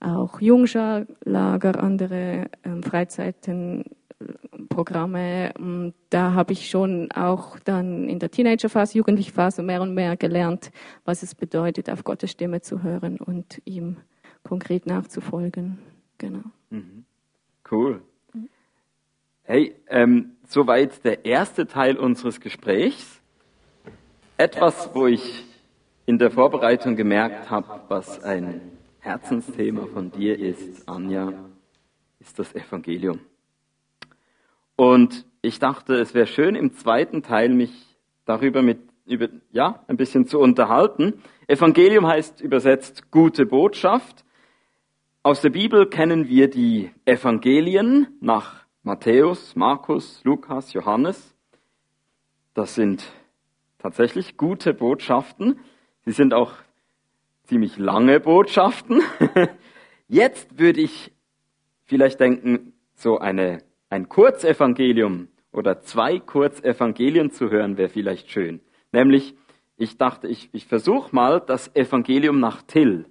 auch 0.00 0.40
Jungscharlager, 0.40 1.82
andere 1.82 2.46
ähm, 2.64 2.82
Freizeiten, 2.82 3.84
Programme. 4.68 5.52
Und 5.58 5.94
da 6.10 6.32
habe 6.32 6.54
ich 6.54 6.70
schon 6.70 7.12
auch 7.12 7.58
dann 7.60 8.08
in 8.08 8.18
der 8.18 8.30
Teenagerphase, 8.30 8.96
jugendliche 8.96 9.32
Phase 9.32 9.62
mehr 9.62 9.82
und 9.82 9.94
mehr 9.94 10.16
gelernt, 10.16 10.70
was 11.04 11.22
es 11.22 11.34
bedeutet, 11.34 11.90
auf 11.90 12.02
Gottes 12.02 12.30
Stimme 12.30 12.62
zu 12.62 12.82
hören 12.82 13.18
und 13.18 13.60
ihm 13.64 13.98
konkret 14.42 14.86
nachzufolgen. 14.86 15.78
Genau. 16.16 16.44
Mhm. 16.70 17.04
Cool. 17.70 18.00
Hey, 19.50 19.74
ähm, 19.88 20.32
soweit 20.46 21.06
der 21.06 21.24
erste 21.24 21.66
Teil 21.66 21.96
unseres 21.96 22.38
Gesprächs. 22.38 23.22
Etwas, 24.36 24.90
wo 24.92 25.06
ich 25.06 25.46
in 26.04 26.18
der 26.18 26.30
Vorbereitung 26.30 26.96
gemerkt 26.96 27.48
habe, 27.50 27.80
was 27.88 28.22
ein 28.22 28.60
Herzensthema 28.98 29.86
von 29.86 30.10
dir 30.10 30.38
ist, 30.38 30.86
Anja, 30.86 31.32
ist 32.20 32.38
das 32.38 32.54
Evangelium. 32.54 33.20
Und 34.76 35.24
ich 35.40 35.58
dachte, 35.58 35.94
es 35.94 36.12
wäre 36.12 36.26
schön, 36.26 36.54
im 36.54 36.74
zweiten 36.74 37.22
Teil 37.22 37.48
mich 37.48 37.72
darüber 38.26 38.60
mit, 38.60 38.80
über, 39.06 39.30
ja, 39.50 39.82
ein 39.88 39.96
bisschen 39.96 40.26
zu 40.26 40.40
unterhalten. 40.40 41.22
Evangelium 41.46 42.06
heißt 42.06 42.42
übersetzt 42.42 43.10
gute 43.10 43.46
Botschaft. 43.46 44.26
Aus 45.22 45.40
der 45.40 45.48
Bibel 45.48 45.88
kennen 45.88 46.28
wir 46.28 46.50
die 46.50 46.90
Evangelien 47.06 48.08
nach 48.20 48.67
Matthäus, 48.84 49.56
Markus, 49.56 50.22
Lukas, 50.24 50.72
Johannes. 50.72 51.34
Das 52.54 52.74
sind 52.76 53.04
tatsächlich 53.78 54.36
gute 54.36 54.72
Botschaften. 54.72 55.58
Sie 56.04 56.12
sind 56.12 56.32
auch 56.32 56.52
ziemlich 57.44 57.76
lange 57.76 58.20
Botschaften. 58.20 59.02
Jetzt 60.08 60.58
würde 60.58 60.80
ich 60.80 61.12
vielleicht 61.84 62.20
denken, 62.20 62.72
so 62.94 63.18
eine, 63.18 63.62
ein 63.90 64.08
Kurzevangelium 64.08 65.28
oder 65.52 65.80
zwei 65.80 66.20
Kurzevangelien 66.20 67.30
zu 67.30 67.50
hören 67.50 67.76
wäre 67.78 67.88
vielleicht 67.88 68.30
schön. 68.30 68.60
Nämlich, 68.92 69.34
ich 69.76 69.98
dachte, 69.98 70.28
ich, 70.28 70.50
ich 70.52 70.66
versuche 70.66 71.14
mal 71.14 71.40
das 71.40 71.74
Evangelium 71.74 72.38
nach 72.38 72.62
Till. 72.62 73.06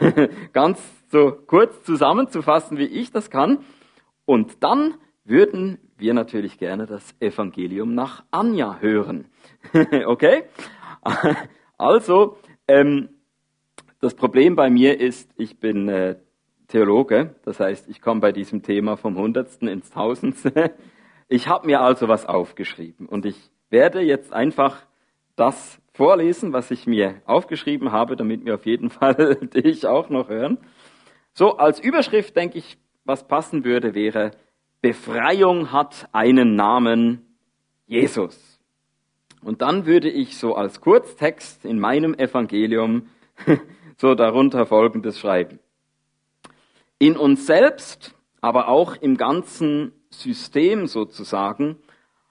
Ganz 0.52 0.80
so 1.10 1.32
kurz 1.32 1.82
zusammenzufassen, 1.82 2.78
wie 2.78 2.86
ich 2.86 3.10
das 3.10 3.30
kann. 3.30 3.58
Und 4.24 4.62
dann 4.62 4.94
würden 5.28 5.78
wir 5.96 6.14
natürlich 6.14 6.58
gerne 6.58 6.86
das 6.86 7.14
Evangelium 7.20 7.94
nach 7.94 8.24
Anja 8.30 8.78
hören. 8.80 9.26
okay? 10.06 10.44
Also, 11.76 12.38
ähm, 12.66 13.10
das 14.00 14.14
Problem 14.14 14.56
bei 14.56 14.70
mir 14.70 15.00
ist, 15.00 15.30
ich 15.36 15.58
bin 15.58 15.88
äh, 15.88 16.16
Theologe, 16.68 17.34
das 17.44 17.60
heißt, 17.60 17.88
ich 17.88 18.00
komme 18.00 18.20
bei 18.20 18.32
diesem 18.32 18.62
Thema 18.62 18.96
vom 18.96 19.16
Hundertsten 19.16 19.68
ins 19.68 19.90
Tausendste. 19.90 20.74
Ich 21.30 21.46
habe 21.46 21.66
mir 21.66 21.82
also 21.82 22.08
was 22.08 22.24
aufgeschrieben 22.24 23.06
und 23.06 23.26
ich 23.26 23.36
werde 23.68 24.00
jetzt 24.00 24.32
einfach 24.32 24.86
das 25.36 25.78
vorlesen, 25.92 26.54
was 26.54 26.70
ich 26.70 26.86
mir 26.86 27.20
aufgeschrieben 27.26 27.92
habe, 27.92 28.16
damit 28.16 28.46
wir 28.46 28.54
auf 28.54 28.64
jeden 28.64 28.88
Fall 28.98 29.36
dich 29.36 29.86
auch 29.86 30.08
noch 30.08 30.30
hören. 30.30 30.56
So, 31.34 31.58
als 31.58 31.80
Überschrift 31.80 32.34
denke 32.34 32.56
ich, 32.56 32.78
was 33.04 33.28
passen 33.28 33.66
würde, 33.66 33.94
wäre 33.94 34.30
Befreiung 34.80 35.72
hat 35.72 36.08
einen 36.12 36.54
Namen 36.54 37.26
Jesus. 37.86 38.60
Und 39.42 39.62
dann 39.62 39.86
würde 39.86 40.08
ich 40.08 40.36
so 40.36 40.54
als 40.54 40.80
Kurztext 40.80 41.64
in 41.64 41.78
meinem 41.78 42.14
Evangelium 42.14 43.08
so 43.96 44.14
darunter 44.14 44.66
Folgendes 44.66 45.18
schreiben. 45.18 45.58
In 46.98 47.16
uns 47.16 47.46
selbst, 47.46 48.14
aber 48.40 48.68
auch 48.68 48.96
im 48.96 49.16
ganzen 49.16 49.92
System 50.10 50.86
sozusagen, 50.86 51.76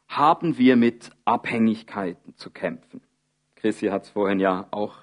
haben 0.08 0.58
wir 0.58 0.75
mit 0.75 1.10
Abhängigkeiten 1.25 2.36
zu 2.36 2.50
kämpfen. 2.50 3.01
Chrissy 3.56 3.88
hat 3.88 4.04
es 4.04 4.10
vorhin 4.10 4.39
ja 4.39 4.68
auch 4.72 4.96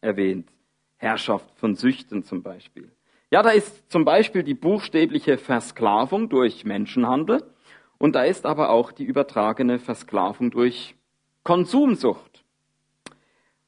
erwähnt. 0.00 0.50
Herrschaft 0.96 1.58
von 1.58 1.74
Süchten 1.74 2.24
zum 2.24 2.42
Beispiel. 2.42 2.90
Ja, 3.30 3.42
da 3.42 3.50
ist 3.50 3.90
zum 3.90 4.06
Beispiel 4.06 4.42
die 4.42 4.54
buchstäbliche 4.54 5.36
Versklavung 5.36 6.30
durch 6.30 6.64
Menschenhandel 6.64 7.44
und 7.98 8.14
da 8.14 8.22
ist 8.22 8.46
aber 8.46 8.70
auch 8.70 8.90
die 8.90 9.04
übertragene 9.04 9.78
Versklavung 9.78 10.50
durch 10.50 10.94
Konsumsucht. 11.42 12.42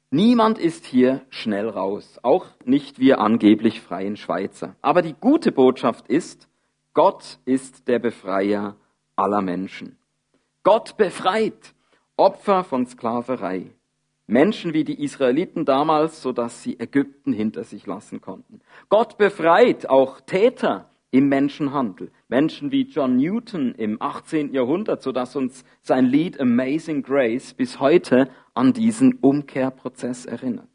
Niemand 0.09 0.57
ist 0.57 0.85
hier 0.85 1.21
schnell 1.29 1.69
raus, 1.69 2.19
auch 2.23 2.47
nicht 2.65 2.99
wir 2.99 3.19
angeblich 3.19 3.81
freien 3.81 4.17
Schweizer. 4.17 4.75
Aber 4.81 5.03
die 5.03 5.13
gute 5.13 5.51
Botschaft 5.51 6.07
ist, 6.07 6.49
Gott 6.93 7.37
ist 7.45 7.87
der 7.87 7.99
Befreier 7.99 8.75
aller 9.15 9.41
Menschen. 9.41 9.97
Gott 10.63 10.97
befreit 10.97 11.73
Opfer 12.17 12.63
von 12.63 12.85
Sklaverei. 12.87 13.71
Menschen 14.31 14.73
wie 14.73 14.85
die 14.85 15.03
Israeliten 15.03 15.65
damals, 15.65 16.21
sodass 16.21 16.63
sie 16.63 16.79
Ägypten 16.79 17.33
hinter 17.33 17.65
sich 17.65 17.85
lassen 17.85 18.21
konnten. 18.21 18.61
Gott 18.87 19.17
befreit 19.17 19.89
auch 19.89 20.21
Täter 20.21 20.89
im 21.11 21.27
Menschenhandel. 21.27 22.11
Menschen 22.29 22.71
wie 22.71 22.83
John 22.83 23.17
Newton 23.17 23.75
im 23.75 24.01
18. 24.01 24.53
Jahrhundert, 24.53 25.01
sodass 25.01 25.35
uns 25.35 25.65
sein 25.81 26.05
Lied 26.05 26.39
Amazing 26.39 27.03
Grace 27.03 27.53
bis 27.53 27.81
heute 27.81 28.29
an 28.53 28.71
diesen 28.71 29.15
Umkehrprozess 29.15 30.25
erinnert. 30.25 30.69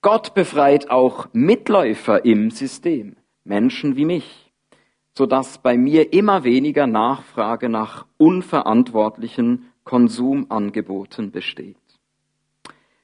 Gott 0.00 0.32
befreit 0.32 0.90
auch 0.90 1.28
Mitläufer 1.34 2.24
im 2.24 2.50
System, 2.50 3.16
Menschen 3.44 3.96
wie 3.96 4.06
mich, 4.06 4.50
sodass 5.12 5.58
bei 5.58 5.76
mir 5.76 6.14
immer 6.14 6.42
weniger 6.42 6.86
Nachfrage 6.86 7.68
nach 7.68 8.06
unverantwortlichen 8.16 9.66
Konsumangeboten 9.84 11.32
besteht. 11.32 11.76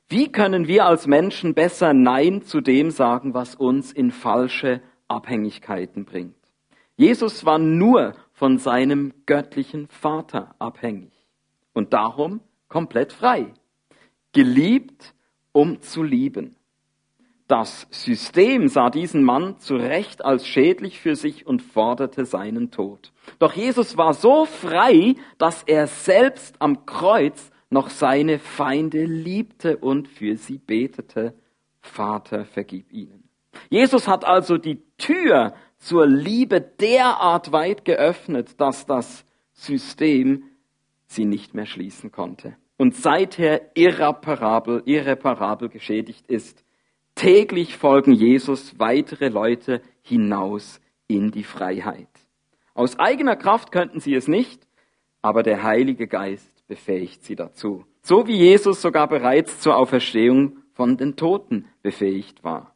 Wie 0.08 0.30
können 0.30 0.68
wir 0.68 0.84
als 0.84 1.06
Menschen 1.06 1.54
besser 1.54 1.94
Nein 1.94 2.42
zu 2.42 2.60
dem 2.60 2.90
sagen, 2.90 3.32
was 3.32 3.54
uns 3.54 3.92
in 3.92 4.10
falsche 4.10 4.82
Abhängigkeiten 5.08 6.04
bringt? 6.04 6.36
Jesus 6.96 7.44
war 7.44 7.58
nur 7.58 8.14
von 8.32 8.58
seinem 8.58 9.14
göttlichen 9.26 9.88
Vater 9.88 10.54
abhängig 10.58 11.12
und 11.72 11.92
darum 11.92 12.40
komplett 12.68 13.12
frei. 13.12 13.52
Geliebt, 14.32 15.14
um 15.52 15.80
zu 15.80 16.02
lieben. 16.02 16.56
Das 17.46 17.86
System 17.90 18.68
sah 18.68 18.90
diesen 18.90 19.22
Mann 19.22 19.58
zu 19.58 19.76
Recht 19.76 20.24
als 20.24 20.46
schädlich 20.46 21.00
für 21.00 21.14
sich 21.14 21.46
und 21.46 21.60
forderte 21.62 22.24
seinen 22.24 22.70
Tod. 22.70 23.12
Doch 23.38 23.52
Jesus 23.52 23.96
war 23.96 24.14
so 24.14 24.46
frei, 24.46 25.14
dass 25.38 25.62
er 25.62 25.86
selbst 25.86 26.56
am 26.60 26.86
Kreuz 26.86 27.50
noch 27.74 27.90
seine 27.90 28.38
Feinde 28.38 29.04
liebte 29.04 29.76
und 29.76 30.08
für 30.08 30.36
sie 30.36 30.58
betete, 30.58 31.34
Vater, 31.80 32.46
vergib 32.46 32.90
ihnen. 32.92 33.28
Jesus 33.68 34.08
hat 34.08 34.24
also 34.24 34.56
die 34.56 34.80
Tür 34.96 35.54
zur 35.78 36.06
Liebe 36.06 36.60
derart 36.60 37.52
weit 37.52 37.84
geöffnet, 37.84 38.60
dass 38.60 38.86
das 38.86 39.26
System 39.52 40.44
sie 41.06 41.24
nicht 41.24 41.54
mehr 41.54 41.66
schließen 41.66 42.10
konnte 42.12 42.56
und 42.76 42.94
seither 42.94 43.76
irreparabel, 43.76 44.82
irreparabel 44.86 45.68
geschädigt 45.68 46.26
ist. 46.28 46.64
Täglich 47.16 47.76
folgen 47.76 48.12
Jesus 48.12 48.78
weitere 48.78 49.28
Leute 49.28 49.82
hinaus 50.02 50.80
in 51.08 51.32
die 51.32 51.44
Freiheit. 51.44 52.08
Aus 52.72 52.98
eigener 52.98 53.36
Kraft 53.36 53.72
könnten 53.72 54.00
sie 54.00 54.14
es 54.14 54.28
nicht, 54.28 54.66
aber 55.22 55.42
der 55.42 55.62
Heilige 55.62 56.06
Geist 56.06 56.53
befähigt 56.66 57.24
sie 57.24 57.36
dazu. 57.36 57.84
So 58.02 58.26
wie 58.26 58.36
Jesus 58.36 58.82
sogar 58.82 59.08
bereits 59.08 59.60
zur 59.60 59.76
Auferstehung 59.76 60.58
von 60.72 60.96
den 60.96 61.16
Toten 61.16 61.66
befähigt 61.82 62.44
war. 62.44 62.74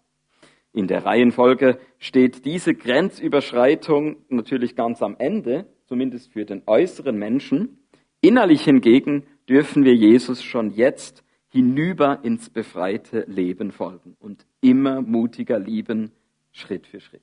In 0.73 0.87
der 0.87 1.05
Reihenfolge 1.05 1.79
steht 1.99 2.45
diese 2.45 2.75
Grenzüberschreitung 2.75 4.17
natürlich 4.29 4.77
ganz 4.77 5.03
am 5.03 5.17
Ende, 5.19 5.67
zumindest 5.87 6.33
für 6.33 6.45
den 6.45 6.63
äußeren 6.67 7.19
Menschen. 7.19 7.79
Innerlich 8.21 8.63
hingegen 8.63 9.25
dürfen 9.49 9.85
wir 9.85 9.95
Jesus 9.95 10.43
schon 10.43 10.71
jetzt 10.71 11.25
hinüber 11.49 12.21
ins 12.23 12.51
befreite 12.51 13.25
Leben 13.27 13.73
folgen 13.73 14.17
und 14.21 14.47
immer 14.61 15.01
mutiger 15.01 15.59
lieben, 15.59 16.13
Schritt 16.53 16.87
für 16.87 17.01
Schritt. 17.01 17.23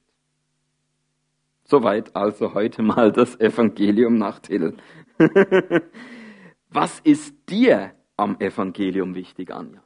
Soweit 1.63 2.15
also 2.15 2.53
heute 2.53 2.83
mal 2.83 3.11
das 3.11 3.39
Evangelium 3.39 4.17
nach 4.17 4.39
Till. 4.39 4.75
Was 6.75 6.99
ist 6.99 7.33
dir 7.47 7.91
am 8.17 8.37
Evangelium 8.37 9.15
wichtig, 9.15 9.49
Anja? 9.49 9.81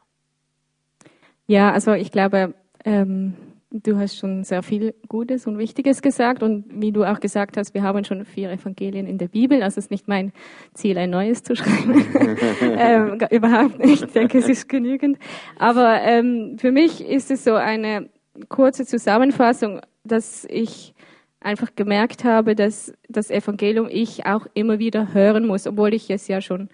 Ja, 1.45 1.71
also 1.71 1.93
ich 1.93 2.11
glaube, 2.11 2.55
ähm, 2.83 3.35
du 3.69 3.99
hast 3.99 4.17
schon 4.17 4.43
sehr 4.43 4.63
viel 4.63 4.95
Gutes 5.07 5.45
und 5.45 5.59
Wichtiges 5.59 6.01
gesagt 6.01 6.41
und 6.41 6.65
wie 6.81 6.91
du 6.91 7.03
auch 7.03 7.19
gesagt 7.19 7.57
hast, 7.57 7.75
wir 7.75 7.83
haben 7.83 8.03
schon 8.05 8.25
vier 8.25 8.49
Evangelien 8.49 9.05
in 9.05 9.19
der 9.19 9.27
Bibel. 9.27 9.61
Also 9.61 9.77
es 9.77 9.85
ist 9.85 9.91
nicht 9.91 10.07
mein 10.07 10.33
Ziel, 10.73 10.97
ein 10.97 11.11
neues 11.11 11.43
zu 11.43 11.55
schreiben. 11.55 12.07
ähm, 12.61 13.19
überhaupt 13.29 13.77
nicht. 13.77 14.05
Ich 14.05 14.11
denke, 14.11 14.39
es 14.39 14.49
ist 14.49 14.67
genügend. 14.67 15.19
Aber 15.59 16.01
ähm, 16.01 16.57
für 16.57 16.71
mich 16.71 17.05
ist 17.05 17.29
es 17.29 17.43
so 17.43 17.53
eine 17.53 18.09
kurze 18.47 18.83
Zusammenfassung, 18.87 19.81
dass 20.03 20.43
ich 20.49 20.95
einfach 21.41 21.75
gemerkt 21.75 22.23
habe, 22.23 22.55
dass 22.55 22.93
das 23.07 23.31
Evangelium 23.31 23.87
ich 23.89 24.25
auch 24.25 24.45
immer 24.53 24.79
wieder 24.79 25.13
hören 25.13 25.47
muss, 25.47 25.67
obwohl 25.67 25.93
ich 25.93 26.09
es 26.09 26.27
ja 26.27 26.41
schon, 26.41 26.69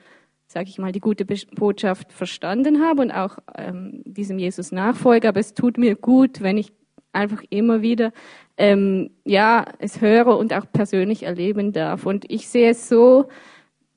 sage 0.47 0.69
ich 0.69 0.79
mal, 0.79 0.91
die 0.91 0.99
gute 0.99 1.25
Botschaft 1.25 2.11
verstanden 2.11 2.83
habe 2.83 3.01
und 3.03 3.11
auch 3.11 3.37
ähm, 3.55 4.01
diesem 4.05 4.39
Jesus 4.39 4.71
nachfolge. 4.71 5.27
Aber 5.27 5.39
es 5.39 5.53
tut 5.53 5.77
mir 5.77 5.95
gut, 5.95 6.41
wenn 6.41 6.57
ich 6.57 6.71
einfach 7.13 7.43
immer 7.49 7.81
wieder 7.81 8.11
ähm, 8.57 9.11
ja 9.23 9.65
es 9.79 10.01
höre 10.01 10.37
und 10.37 10.53
auch 10.53 10.65
persönlich 10.71 11.23
erleben 11.23 11.71
darf. 11.71 12.05
Und 12.05 12.29
ich 12.31 12.47
sehe 12.47 12.71
es 12.71 12.89
so 12.89 13.27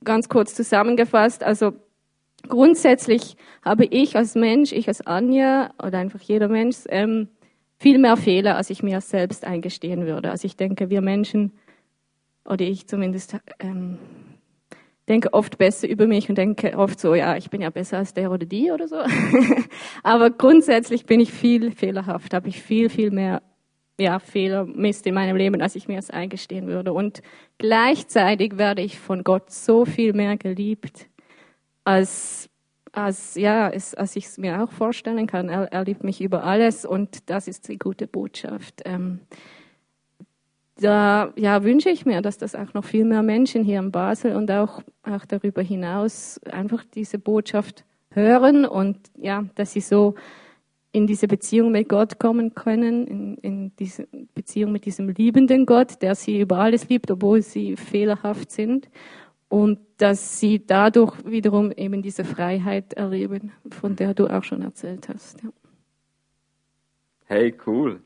ganz 0.03 0.29
kurz 0.29 0.55
zusammengefasst. 0.55 1.43
Also 1.43 1.73
grundsätzlich 2.47 3.35
habe 3.63 3.85
ich 3.85 4.15
als 4.15 4.35
Mensch, 4.35 4.71
ich 4.71 4.87
als 4.87 5.05
Anja 5.05 5.71
oder 5.83 5.97
einfach 5.97 6.21
jeder 6.21 6.47
Mensch 6.47 6.77
ähm, 6.89 7.27
viel 7.79 7.97
mehr 7.97 8.17
Fehler, 8.17 8.57
als 8.57 8.69
ich 8.69 8.83
mir 8.83 9.01
selbst 9.01 9.45
eingestehen 9.45 10.05
würde. 10.05 10.31
Also 10.31 10.45
ich 10.45 10.57
denke, 10.57 10.89
wir 10.89 11.01
Menschen, 11.01 11.53
oder 12.45 12.65
ich 12.65 12.87
zumindest, 12.87 13.37
ähm, 13.59 13.97
denke 15.07 15.33
oft 15.33 15.57
besser 15.57 15.87
über 15.87 16.05
mich 16.05 16.29
und 16.29 16.37
denke 16.37 16.77
oft 16.77 16.99
so, 16.99 17.15
ja, 17.15 17.37
ich 17.37 17.49
bin 17.49 17.61
ja 17.61 17.69
besser 17.69 17.97
als 17.97 18.13
der 18.13 18.31
oder 18.31 18.45
die 18.45 18.71
oder 18.71 18.87
so. 18.87 18.97
Aber 20.03 20.29
grundsätzlich 20.29 21.05
bin 21.05 21.19
ich 21.19 21.31
viel 21.31 21.71
fehlerhaft, 21.71 22.33
habe 22.33 22.49
ich 22.49 22.61
viel, 22.61 22.89
viel 22.89 23.11
mehr 23.11 23.41
ja, 23.97 24.19
Fehler, 24.19 24.65
Mist 24.65 25.05
in 25.07 25.13
meinem 25.13 25.35
Leben, 25.35 25.61
als 25.61 25.75
ich 25.75 25.87
mir 25.87 25.99
es 25.99 26.09
eingestehen 26.09 26.67
würde. 26.67 26.93
Und 26.93 27.21
gleichzeitig 27.57 28.57
werde 28.57 28.81
ich 28.81 28.99
von 28.99 29.23
Gott 29.23 29.51
so 29.51 29.85
viel 29.85 30.13
mehr 30.13 30.37
geliebt, 30.37 31.07
als 31.83 32.49
als, 32.91 33.35
ja, 33.35 33.67
als, 33.67 34.15
ich 34.15 34.25
es 34.25 34.37
mir 34.37 34.63
auch 34.63 34.71
vorstellen 34.71 35.27
kann. 35.27 35.49
Er, 35.49 35.71
er, 35.71 35.83
liebt 35.83 36.03
mich 36.03 36.21
über 36.21 36.43
alles 36.43 36.85
und 36.85 37.29
das 37.29 37.47
ist 37.47 37.67
die 37.67 37.77
gute 37.77 38.07
Botschaft. 38.07 38.81
Ähm, 38.85 39.19
da 40.77 41.33
ja, 41.35 41.63
wünsche 41.63 41.89
ich 41.89 42.05
mir, 42.05 42.21
dass 42.21 42.37
das 42.37 42.55
auch 42.55 42.73
noch 42.73 42.85
viel 42.85 43.05
mehr 43.05 43.23
Menschen 43.23 43.63
hier 43.63 43.79
in 43.79 43.91
Basel 43.91 44.35
und 44.35 44.49
auch, 44.51 44.81
auch 45.03 45.25
darüber 45.25 45.61
hinaus 45.61 46.39
einfach 46.51 46.83
diese 46.95 47.19
Botschaft 47.19 47.83
hören 48.11 48.65
und 48.65 48.97
ja, 49.17 49.45
dass 49.55 49.73
sie 49.73 49.81
so 49.81 50.15
in 50.91 51.05
diese 51.05 51.27
Beziehung 51.27 51.71
mit 51.71 51.87
Gott 51.89 52.17
kommen 52.17 52.55
können, 52.55 53.05
in, 53.05 53.37
in 53.37 53.75
diese 53.77 54.07
Beziehung 54.33 54.71
mit 54.71 54.85
diesem 54.85 55.09
liebenden 55.09 55.65
Gott, 55.65 56.01
der 56.01 56.15
sie 56.15 56.39
über 56.39 56.57
alles 56.57 56.89
liebt, 56.89 57.11
obwohl 57.11 57.41
sie 57.41 57.75
fehlerhaft 57.75 58.51
sind 58.51 58.89
und 59.49 59.79
dass 59.97 60.39
sie 60.39 60.65
dadurch 60.65 61.13
wiederum 61.25 61.71
eben 61.71 62.01
diese 62.01 62.23
Freiheit 62.23 62.93
erleben, 62.93 63.51
von 63.71 63.95
der 63.95 64.13
du 64.13 64.27
auch 64.27 64.43
schon 64.43 64.61
erzählt 64.61 65.09
hast. 65.09 65.43
Ja. 65.43 65.49
Hey, 67.25 67.55
cool. 67.67 68.01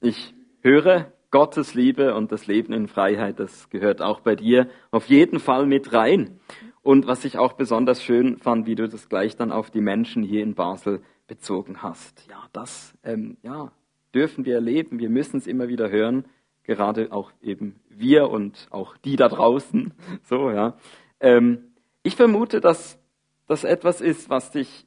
Ich 0.00 0.34
höre 0.60 1.12
Gottes 1.30 1.74
Liebe 1.74 2.14
und 2.14 2.32
das 2.32 2.46
Leben 2.46 2.72
in 2.72 2.88
Freiheit, 2.88 3.38
das 3.40 3.70
gehört 3.70 4.02
auch 4.02 4.20
bei 4.20 4.34
dir 4.34 4.68
auf 4.90 5.06
jeden 5.06 5.38
Fall 5.38 5.66
mit 5.66 5.92
rein. 5.92 6.40
Und 6.82 7.06
was 7.06 7.24
ich 7.24 7.38
auch 7.38 7.52
besonders 7.52 8.02
schön 8.02 8.38
fand, 8.38 8.66
wie 8.66 8.74
du 8.74 8.88
das 8.88 9.08
gleich 9.08 9.36
dann 9.36 9.52
auf 9.52 9.70
die 9.70 9.80
Menschen 9.80 10.22
hier 10.22 10.42
in 10.42 10.54
Basel 10.54 11.00
bezogen 11.28 11.82
hast. 11.82 12.26
Ja, 12.28 12.42
das 12.52 12.94
ähm, 13.04 13.36
ja, 13.42 13.72
dürfen 14.14 14.44
wir 14.44 14.56
erleben. 14.56 14.98
Wir 14.98 15.08
müssen 15.08 15.38
es 15.38 15.46
immer 15.46 15.68
wieder 15.68 15.90
hören 15.90 16.24
gerade 16.64 17.12
auch 17.12 17.32
eben 17.42 17.80
wir 17.88 18.30
und 18.30 18.68
auch 18.70 18.96
die 18.96 19.16
da 19.16 19.28
draußen. 19.28 19.92
So, 20.24 20.50
ja. 20.50 20.76
Ähm, 21.20 21.72
ich 22.02 22.16
vermute, 22.16 22.60
dass 22.60 22.98
das 23.46 23.64
etwas 23.64 24.00
ist, 24.00 24.30
was 24.30 24.50
dich 24.50 24.86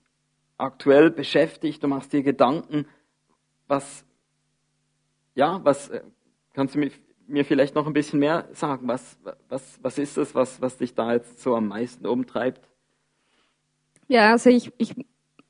aktuell 0.58 1.12
beschäftigt. 1.12 1.84
Du 1.84 1.88
machst 1.88 2.14
dir 2.14 2.24
Gedanken, 2.24 2.88
was, 3.68 4.06
ja, 5.34 5.60
was, 5.64 5.90
äh, 5.90 6.02
kannst 6.54 6.76
du 6.76 6.80
mir, 6.80 6.92
mir 7.28 7.46
vielleicht 7.46 7.76
noch 7.76 7.88
ein 7.88 7.94
bisschen 7.94 8.20
mehr 8.20 8.48
sagen? 8.54 8.88
Was, 8.88 9.18
was, 9.50 9.80
was 9.82 9.98
ist 9.98 10.18
es, 10.18 10.36
was, 10.36 10.62
was 10.62 10.78
dich 10.78 10.94
da 10.94 11.14
jetzt 11.14 11.42
so 11.42 11.56
am 11.56 11.68
meisten 11.68 12.06
umtreibt? 12.06 12.68
Ja, 14.08 14.32
also 14.32 14.50
ich, 14.50 14.72
ich 14.78 14.96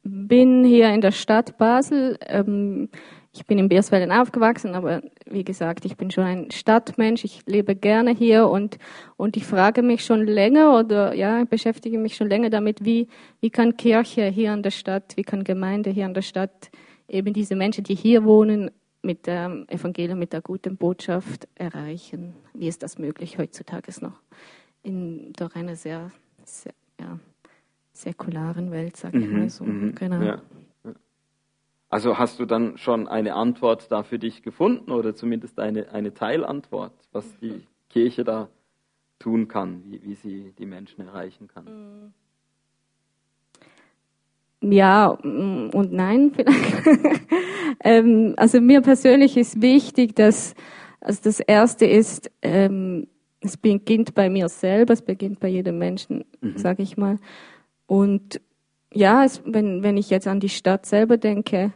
bin 0.03 0.63
hier 0.63 0.89
in 0.89 1.01
der 1.01 1.11
Stadt 1.11 1.57
Basel. 1.57 2.17
Ähm, 2.21 2.89
ich 3.35 3.45
bin 3.45 3.59
in 3.59 3.67
Biersfelden 3.67 4.11
aufgewachsen, 4.11 4.75
aber 4.75 5.01
wie 5.25 5.43
gesagt, 5.43 5.83
ich 5.83 5.97
bin 5.97 6.09
schon 6.09 6.23
ein 6.23 6.51
Stadtmensch. 6.51 7.25
Ich 7.25 7.41
lebe 7.45 7.75
gerne 7.75 8.11
hier 8.11 8.47
und, 8.47 8.77
und 9.17 9.35
ich 9.35 9.45
frage 9.45 9.81
mich 9.81 10.05
schon 10.05 10.25
länger 10.25 10.79
oder 10.79 11.13
ja, 11.13 11.43
beschäftige 11.43 11.97
mich 11.97 12.15
schon 12.15 12.29
länger 12.29 12.49
damit, 12.49 12.85
wie, 12.85 13.09
wie 13.41 13.49
kann 13.49 13.75
Kirche 13.75 14.27
hier 14.27 14.53
in 14.53 14.63
der 14.63 14.71
Stadt, 14.71 15.17
wie 15.17 15.23
kann 15.23 15.43
Gemeinde 15.43 15.89
hier 15.89 16.05
in 16.05 16.13
der 16.13 16.21
Stadt 16.21 16.71
eben 17.09 17.33
diese 17.33 17.55
Menschen, 17.55 17.83
die 17.83 17.95
hier 17.95 18.23
wohnen, 18.23 18.71
mit 19.01 19.27
dem 19.27 19.67
Evangelium, 19.67 20.17
mit 20.17 20.33
der 20.33 20.41
guten 20.41 20.77
Botschaft 20.77 21.47
erreichen. 21.53 22.33
Wie 22.53 22.67
ist 22.67 22.81
das 22.81 22.97
möglich 22.97 23.37
heutzutage 23.37 23.91
noch 24.01 24.19
in 24.81 25.33
doch 25.33 25.53
einer 25.55 25.75
sehr, 25.75 26.11
sehr 26.43 26.73
ja, 26.99 27.19
säkularen 27.93 28.71
Welt, 28.71 28.97
sage 28.97 29.19
ich 29.19 29.27
mhm, 29.27 29.39
mal 29.39 29.49
so. 29.49 29.65
Genau. 29.65 30.21
Ja. 30.21 30.41
Also 31.89 32.17
hast 32.17 32.39
du 32.39 32.45
dann 32.45 32.77
schon 32.77 33.07
eine 33.07 33.35
Antwort 33.35 33.91
da 33.91 34.03
für 34.03 34.19
dich 34.19 34.41
gefunden 34.41 34.91
oder 34.91 35.15
zumindest 35.15 35.59
eine, 35.59 35.91
eine 35.91 36.13
Teilantwort, 36.13 36.93
was 37.11 37.37
die 37.39 37.63
Kirche 37.89 38.23
da 38.23 38.49
tun 39.19 39.47
kann, 39.47 39.83
wie, 39.85 40.01
wie 40.03 40.15
sie 40.15 40.53
die 40.57 40.65
Menschen 40.65 41.07
erreichen 41.07 41.47
kann? 41.47 42.13
Ja 44.61 45.07
und 45.07 45.91
nein 45.91 46.31
vielleicht. 46.35 47.21
ähm, 47.81 48.33
also 48.37 48.59
mir 48.59 48.81
persönlich 48.81 49.37
ist 49.37 49.61
wichtig, 49.61 50.15
dass 50.15 50.55
also 51.05 51.21
das 51.23 51.39
Erste 51.39 51.85
ist, 51.85 52.31
ähm, 52.41 53.07
es 53.41 53.57
beginnt 53.57 54.15
bei 54.15 54.27
mir 54.29 54.49
selber, 54.49 54.93
es 54.93 55.03
beginnt 55.03 55.39
bei 55.39 55.49
jedem 55.49 55.77
Menschen, 55.77 56.25
mhm. 56.41 56.57
sage 56.57 56.81
ich 56.81 56.97
mal. 56.97 57.19
Und 57.85 58.41
ja, 58.95 59.25
es, 59.25 59.41
wenn, 59.45 59.83
wenn 59.83 59.97
ich 59.97 60.09
jetzt 60.09 60.27
an 60.27 60.39
die 60.39 60.49
Stadt 60.49 60.85
selber 60.85 61.17
denke, 61.17 61.73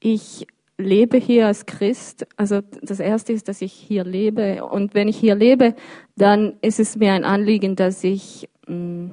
ich 0.00 0.46
lebe 0.76 1.16
hier 1.16 1.46
als 1.46 1.64
Christ. 1.64 2.26
Also 2.36 2.60
das 2.82 2.98
Erste 2.98 3.32
ist, 3.32 3.48
dass 3.48 3.62
ich 3.62 3.72
hier 3.72 4.02
lebe. 4.02 4.64
Und 4.64 4.94
wenn 4.94 5.06
ich 5.06 5.16
hier 5.16 5.36
lebe, 5.36 5.76
dann 6.16 6.54
ist 6.60 6.80
es 6.80 6.96
mir 6.96 7.12
ein 7.12 7.24
Anliegen, 7.24 7.76
dass 7.76 8.02
ich 8.02 8.48
mh, 8.66 8.76
mm, 8.76 9.10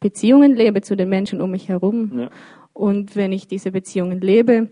Beziehungen 0.00 0.56
lebe 0.56 0.80
zu 0.80 0.96
den 0.96 1.10
Menschen 1.10 1.42
um 1.42 1.50
mich 1.50 1.68
herum. 1.68 2.18
Ja. 2.18 2.30
Und 2.72 3.14
wenn 3.16 3.32
ich 3.32 3.46
diese 3.46 3.70
Beziehungen 3.70 4.20
lebe 4.20 4.70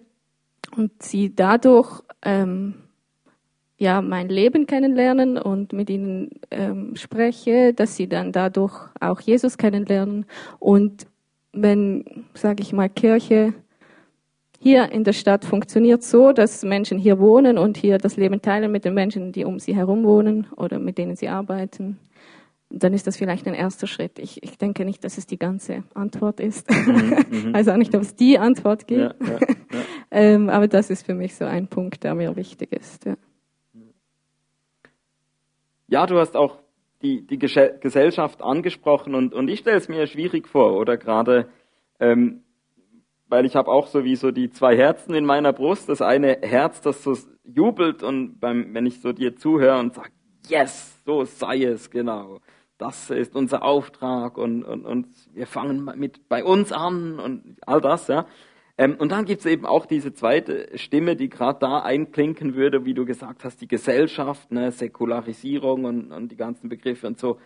und 0.75 1.03
sie 1.03 1.35
dadurch 1.35 2.03
ähm, 2.23 2.75
ja 3.77 4.01
mein 4.01 4.29
Leben 4.29 4.67
kennenlernen 4.67 5.37
und 5.37 5.75
mit 5.75 5.91
ihnen 5.91 6.31
ähm, 6.51 6.97
spreche, 6.97 7.75
dass 7.75 7.97
sie 7.97 8.09
dann 8.09 8.33
dadurch 8.33 8.89
auch 8.99 9.21
Jesus 9.21 9.59
kennenlernen 9.59 10.25
und 10.59 11.07
wenn, 11.53 12.27
sage 12.35 12.63
ich 12.63 12.73
mal, 12.73 12.89
Kirche 12.89 13.55
hier 14.59 14.93
in 14.93 15.05
der 15.05 15.15
Stadt 15.15 15.45
funktioniert 15.45 16.03
so, 16.03 16.33
dass 16.33 16.63
Menschen 16.63 16.99
hier 16.99 17.19
wohnen 17.19 17.57
und 17.57 17.79
hier 17.79 17.97
das 17.97 18.17
Leben 18.17 18.43
teilen 18.43 18.71
mit 18.71 18.85
den 18.85 18.93
Menschen, 18.93 19.33
die 19.33 19.45
um 19.45 19.59
sie 19.59 19.75
herum 19.75 20.05
wohnen 20.05 20.47
oder 20.57 20.79
mit 20.79 20.99
denen 20.99 21.17
sie 21.17 21.29
arbeiten, 21.29 21.99
dann 22.69 22.93
ist 22.93 23.07
das 23.07 23.17
vielleicht 23.17 23.49
ein 23.49 23.55
erster 23.55 23.87
Schritt. 23.87 24.19
Ich, 24.19 24.43
ich 24.43 24.59
denke 24.59 24.85
nicht, 24.85 25.03
dass 25.03 25.19
es 25.19 25.27
die 25.27 25.39
ganze 25.39 25.83
Antwort 25.95 26.41
ist. 26.41 26.71
Mhm, 26.71 27.51
also 27.55 27.73
auch 27.73 27.77
nicht, 27.77 27.95
ob 27.95 28.03
es 28.03 28.15
die 28.15 28.39
Antwort 28.39 28.87
gibt. 28.87 29.01
Ja, 29.21 29.27
ja, 29.27 29.39
ja. 29.41 29.55
ähm, 30.11 30.49
aber 30.51 30.69
das 30.69 30.91
ist 30.91 31.07
für 31.07 31.15
mich 31.15 31.35
so 31.35 31.47
ein 31.47 31.67
Punkt, 31.67 32.05
der 32.05 32.15
mir 32.15 32.37
wichtig 32.37 32.73
ist. 32.73 33.07
Ja 35.89 36.07
du 36.07 36.19
hast 36.19 36.37
auch 36.37 36.59
die, 37.03 37.27
die 37.27 37.39
Gesellschaft 37.39 38.43
angesprochen 38.43 39.15
und, 39.15 39.35
und 39.35 39.49
ich 39.49 39.61
stelle 39.61 39.79
es 39.79 39.89
mir 39.89 40.07
schwierig 40.07 40.49
vor, 40.49 40.77
oder 40.77 40.97
gerade, 40.97 41.49
ähm, 41.99 42.43
weil 43.29 43.47
ich 43.47 43.57
habe 43.57 43.71
auch 43.71 43.87
so 43.87 44.05
wie 44.05 44.17
so 44.17 44.33
die 44.33 44.51
zwei 44.51 44.77
Herzen 44.77 45.15
in 45.15 45.25
meiner 45.25 45.53
Brust. 45.53 45.89
Das 45.89 46.03
eine 46.03 46.39
Herz, 46.43 46.81
das 46.81 47.05
so 47.05 47.17
jubelt 47.45 48.03
und 48.03 48.41
beim, 48.41 48.75
wenn 48.75 48.87
ich 48.87 49.01
so 49.01 49.13
dir 49.13 49.37
zuhöre 49.37 49.79
und 49.79 49.95
sage, 49.95 50.11
yes, 50.49 51.01
so 51.07 51.25
sei 51.25 51.63
es, 51.63 51.91
genau. 51.91 52.41
Das 52.77 53.11
ist 53.11 53.37
unser 53.37 53.63
Auftrag 53.63 54.37
und, 54.37 54.65
und, 54.65 54.85
und 54.85 55.07
wir 55.33 55.47
fangen 55.47 55.91
mit 55.97 56.29
bei 56.29 56.43
uns 56.43 56.73
an 56.73 57.21
und 57.21 57.57
all 57.67 57.81
das, 57.81 58.09
ja. 58.09 58.27
Ähm, 58.81 58.97
und 58.99 59.13
dann 59.13 59.27
gibt 59.27 59.41
es 59.41 59.47
eben 59.47 59.67
auch 59.67 59.85
diese 59.85 60.15
zweite 60.15 60.79
Stimme, 60.79 61.15
die 61.15 61.29
gerade 61.29 61.59
da 61.59 61.81
einklinken 61.81 62.55
würde, 62.55 62.87
wie 62.87 62.95
du 62.95 63.05
gesagt 63.05 63.45
hast, 63.45 63.61
die 63.61 63.69
Gesellschaft, 63.69 64.51
ne, 64.51 64.73
Säkularisierung 64.73 65.85
und, 65.85 66.13
und 66.13 66.33
die 66.33 66.37
ganzen 66.37 66.71
Begriffe 66.71 67.07
und 67.07 67.19
so. 67.19 67.39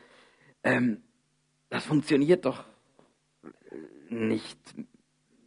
Ähm, 0.63 1.03
das 1.71 1.87
funktioniert 1.87 2.45
doch 2.45 2.63
nicht, 4.09 4.61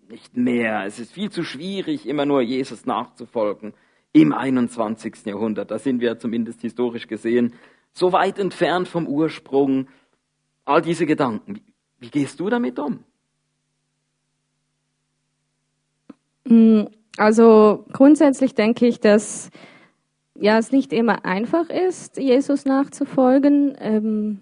nicht 0.10 0.36
mehr. 0.36 0.84
Es 0.86 1.00
ist 1.00 1.14
viel 1.14 1.32
zu 1.32 1.44
schwierig, 1.44 2.06
immer 2.06 2.26
nur 2.26 2.42
Jesus 2.42 2.86
nachzufolgen 2.86 3.74
im 4.12 4.34
21. 4.34 5.26
Jahrhundert. 5.26 5.72
Da 5.72 5.80
sind 5.80 6.02
wir 6.02 6.20
zumindest 6.20 6.60
historisch 6.60 7.08
gesehen 7.08 7.54
so 7.94 8.12
weit 8.12 8.40
entfernt 8.40 8.90
vom 8.90 9.08
Ursprung. 9.08 9.88
All 10.66 10.82
diese 10.82 11.06
Gedanken. 11.06 11.56
Wie, 11.56 11.64
wie 12.00 12.10
gehst 12.10 12.42
du 12.42 12.50
damit 12.50 12.78
um? 12.78 13.06
Also 17.18 17.86
grundsätzlich 17.92 18.56
denke 18.56 18.88
ich, 18.88 19.00
dass 19.00 19.50
ja 20.40 20.58
es 20.58 20.72
nicht 20.72 20.94
immer 20.94 21.26
einfach 21.26 21.70
ist, 21.70 22.18
Jesus 22.18 22.66
nachzufolgen, 22.66 23.76
ähm, 23.80 24.40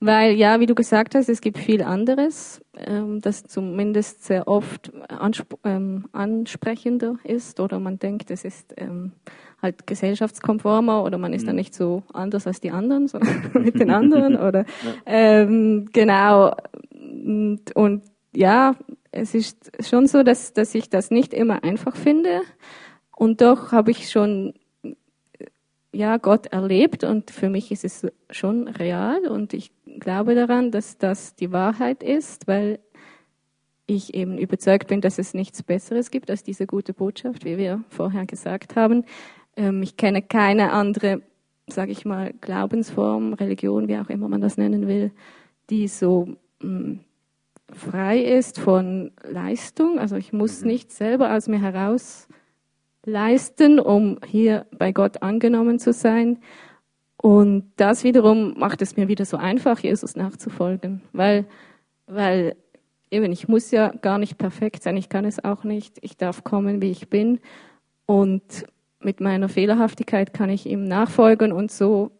weil 0.00 0.34
ja, 0.34 0.60
wie 0.60 0.66
du 0.66 0.76
gesagt 0.76 1.16
hast, 1.16 1.28
es 1.28 1.40
gibt 1.40 1.58
viel 1.58 1.82
anderes, 1.82 2.60
ähm, 2.76 3.20
das 3.20 3.42
zumindest 3.44 4.24
sehr 4.24 4.46
oft 4.46 4.92
ähm, 5.64 6.06
ansprechender 6.12 7.16
ist 7.24 7.58
oder 7.58 7.80
man 7.80 7.98
denkt, 7.98 8.30
es 8.30 8.44
ist 8.44 8.74
ähm, 8.76 9.12
halt 9.60 9.88
gesellschaftskonformer 9.88 11.02
oder 11.02 11.18
man 11.18 11.32
ist 11.32 11.42
mhm. 11.42 11.46
dann 11.48 11.56
nicht 11.56 11.74
so 11.74 12.04
anders 12.12 12.46
als 12.46 12.60
die 12.60 12.70
anderen, 12.70 13.08
sondern 13.08 13.50
mit 13.64 13.80
den 13.80 13.90
anderen 13.90 14.36
oder 14.40 14.60
ja. 14.60 14.94
ähm, 15.06 15.88
genau 15.92 16.54
und, 16.92 17.74
und 17.74 18.02
ja, 18.38 18.76
es 19.10 19.34
ist 19.34 19.72
schon 19.80 20.06
so, 20.06 20.22
dass, 20.22 20.52
dass 20.52 20.72
ich 20.76 20.88
das 20.88 21.10
nicht 21.10 21.34
immer 21.34 21.64
einfach 21.64 21.96
finde. 21.96 22.42
Und 23.16 23.40
doch 23.40 23.72
habe 23.72 23.90
ich 23.90 24.10
schon 24.10 24.54
ja, 25.92 26.18
Gott 26.18 26.46
erlebt 26.46 27.02
und 27.02 27.32
für 27.32 27.48
mich 27.50 27.72
ist 27.72 27.84
es 27.84 28.06
schon 28.30 28.68
real 28.68 29.26
und 29.26 29.54
ich 29.54 29.72
glaube 29.98 30.36
daran, 30.36 30.70
dass 30.70 30.98
das 30.98 31.34
die 31.34 31.50
Wahrheit 31.50 32.04
ist, 32.04 32.46
weil 32.46 32.78
ich 33.86 34.14
eben 34.14 34.38
überzeugt 34.38 34.86
bin, 34.86 35.00
dass 35.00 35.18
es 35.18 35.34
nichts 35.34 35.64
Besseres 35.64 36.12
gibt 36.12 36.30
als 36.30 36.44
diese 36.44 36.68
gute 36.68 36.92
Botschaft, 36.92 37.44
wie 37.44 37.58
wir 37.58 37.82
vorher 37.88 38.26
gesagt 38.26 38.76
haben. 38.76 39.04
Ähm, 39.56 39.82
ich 39.82 39.96
kenne 39.96 40.22
keine 40.22 40.70
andere, 40.70 41.22
sage 41.66 41.90
ich 41.90 42.04
mal, 42.04 42.34
Glaubensform, 42.40 43.32
Religion, 43.32 43.88
wie 43.88 43.98
auch 43.98 44.10
immer 44.10 44.28
man 44.28 44.42
das 44.42 44.58
nennen 44.58 44.86
will, 44.86 45.10
die 45.70 45.88
so 45.88 46.36
mm, 46.62 46.98
frei 47.72 48.20
ist 48.20 48.58
von 48.58 49.12
Leistung. 49.22 49.98
Also 49.98 50.16
ich 50.16 50.32
muss 50.32 50.62
mhm. 50.62 50.68
nicht 50.68 50.92
selber 50.92 51.34
aus 51.34 51.48
mir 51.48 51.60
heraus 51.60 52.28
leisten, 53.04 53.80
um 53.80 54.18
hier 54.26 54.66
bei 54.76 54.92
Gott 54.92 55.22
angenommen 55.22 55.78
zu 55.78 55.92
sein. 55.92 56.38
Und 57.16 57.72
das 57.76 58.04
wiederum 58.04 58.54
macht 58.58 58.80
es 58.82 58.96
mir 58.96 59.08
wieder 59.08 59.24
so 59.24 59.36
einfach, 59.36 59.80
Jesus 59.80 60.14
nachzufolgen, 60.14 61.02
weil, 61.12 61.46
weil 62.06 62.54
eben 63.10 63.32
ich 63.32 63.48
muss 63.48 63.70
ja 63.70 63.88
gar 63.88 64.18
nicht 64.18 64.38
perfekt 64.38 64.82
sein, 64.82 64.96
ich 64.96 65.08
kann 65.08 65.24
es 65.24 65.42
auch 65.42 65.64
nicht, 65.64 65.98
ich 66.02 66.16
darf 66.16 66.44
kommen, 66.44 66.80
wie 66.80 66.92
ich 66.92 67.08
bin 67.08 67.40
und 68.06 68.66
mit 69.00 69.20
meiner 69.20 69.48
Fehlerhaftigkeit 69.48 70.32
kann 70.32 70.50
ich 70.50 70.66
ihm 70.66 70.84
nachfolgen 70.84 71.50
und 71.50 71.72
so 71.72 72.12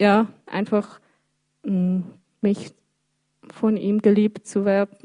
ja 0.00 0.28
einfach 0.46 1.00
mh, 1.64 1.72
mm, 1.72 2.04
mich 2.40 2.72
von 3.52 3.76
ihm 3.76 4.00
geliebt 4.00 4.46
zu 4.46 4.64
werden, 4.64 4.96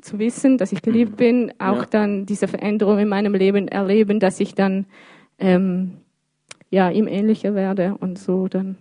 zu 0.00 0.18
wissen, 0.18 0.58
dass 0.58 0.72
ich 0.72 0.82
geliebt 0.82 1.12
mhm. 1.12 1.16
bin, 1.16 1.52
auch 1.58 1.82
ja. 1.82 1.86
dann 1.86 2.26
diese 2.26 2.48
Veränderung 2.48 2.98
in 2.98 3.08
meinem 3.08 3.34
Leben 3.34 3.68
erleben, 3.68 4.20
dass 4.20 4.40
ich 4.40 4.54
dann 4.54 4.86
ähm, 5.38 5.98
ja 6.70 6.90
ihm 6.90 7.08
ähnlicher 7.08 7.54
werde 7.54 7.96
und 7.98 8.18
so 8.18 8.48
dann 8.48 8.76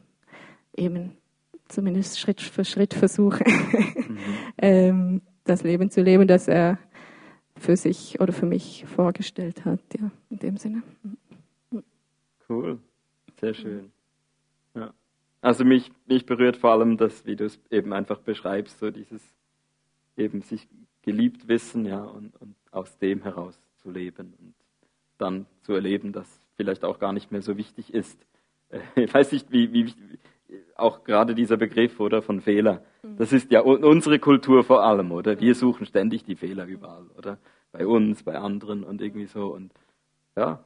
eben 0.75 1.11
zumindest 1.67 2.19
Schritt 2.19 2.41
für 2.41 2.65
Schritt 2.65 2.93
versuche, 2.93 3.43
mhm. 3.45 4.17
ähm, 4.57 5.21
das 5.45 5.63
Leben 5.63 5.89
zu 5.89 6.01
leben, 6.01 6.27
das 6.27 6.47
er 6.47 6.79
für 7.57 7.77
sich 7.77 8.19
oder 8.19 8.33
für 8.33 8.45
mich 8.45 8.85
vorgestellt 8.85 9.65
hat, 9.65 9.79
ja, 9.99 10.11
in 10.29 10.39
dem 10.39 10.57
Sinne. 10.57 10.83
Cool, 12.49 12.79
sehr 13.39 13.53
schön. 13.53 13.92
Also 15.43 15.65
mich, 15.65 15.91
mich 16.05 16.25
berührt 16.25 16.55
vor 16.55 16.71
allem 16.71 16.95
das, 16.95 17.25
wie 17.25 17.35
du 17.35 17.43
es 17.43 17.59
eben 17.69 17.91
einfach 17.91 18.19
beschreibst, 18.19 18.79
so 18.79 18.91
dieses 18.91 19.21
eben 20.15 20.41
sich 20.41 20.69
geliebt 21.01 21.49
wissen, 21.49 21.85
ja, 21.85 22.01
und, 22.01 22.33
und 22.39 22.55
aus 22.71 22.97
dem 22.99 23.23
heraus 23.23 23.59
zu 23.75 23.91
leben 23.91 24.33
und 24.39 24.53
dann 25.17 25.45
zu 25.63 25.73
erleben, 25.73 26.13
dass 26.13 26.25
vielleicht 26.55 26.85
auch 26.85 26.97
gar 26.97 27.11
nicht 27.11 27.33
mehr 27.33 27.41
so 27.41 27.57
wichtig 27.57 27.93
ist. 27.93 28.17
Ich 28.95 29.13
weiß 29.13 29.33
nicht, 29.33 29.51
wie, 29.51 29.73
wie 29.73 29.93
auch 30.75 31.03
gerade 31.03 31.35
dieser 31.35 31.57
Begriff 31.57 31.99
oder 31.99 32.21
von 32.21 32.39
Fehler. 32.39 32.81
Mhm. 33.03 33.17
Das 33.17 33.33
ist 33.33 33.51
ja 33.51 33.59
unsere 33.59 34.19
Kultur 34.19 34.63
vor 34.63 34.83
allem, 34.83 35.11
oder? 35.11 35.39
Wir 35.41 35.55
suchen 35.55 35.85
ständig 35.85 36.23
die 36.23 36.37
Fehler 36.37 36.65
überall, 36.65 37.05
oder? 37.17 37.37
Bei 37.73 37.85
uns, 37.85 38.23
bei 38.23 38.37
anderen 38.37 38.85
und 38.85 39.01
irgendwie 39.01 39.25
so. 39.25 39.53
Und 39.53 39.73
ja, 40.37 40.63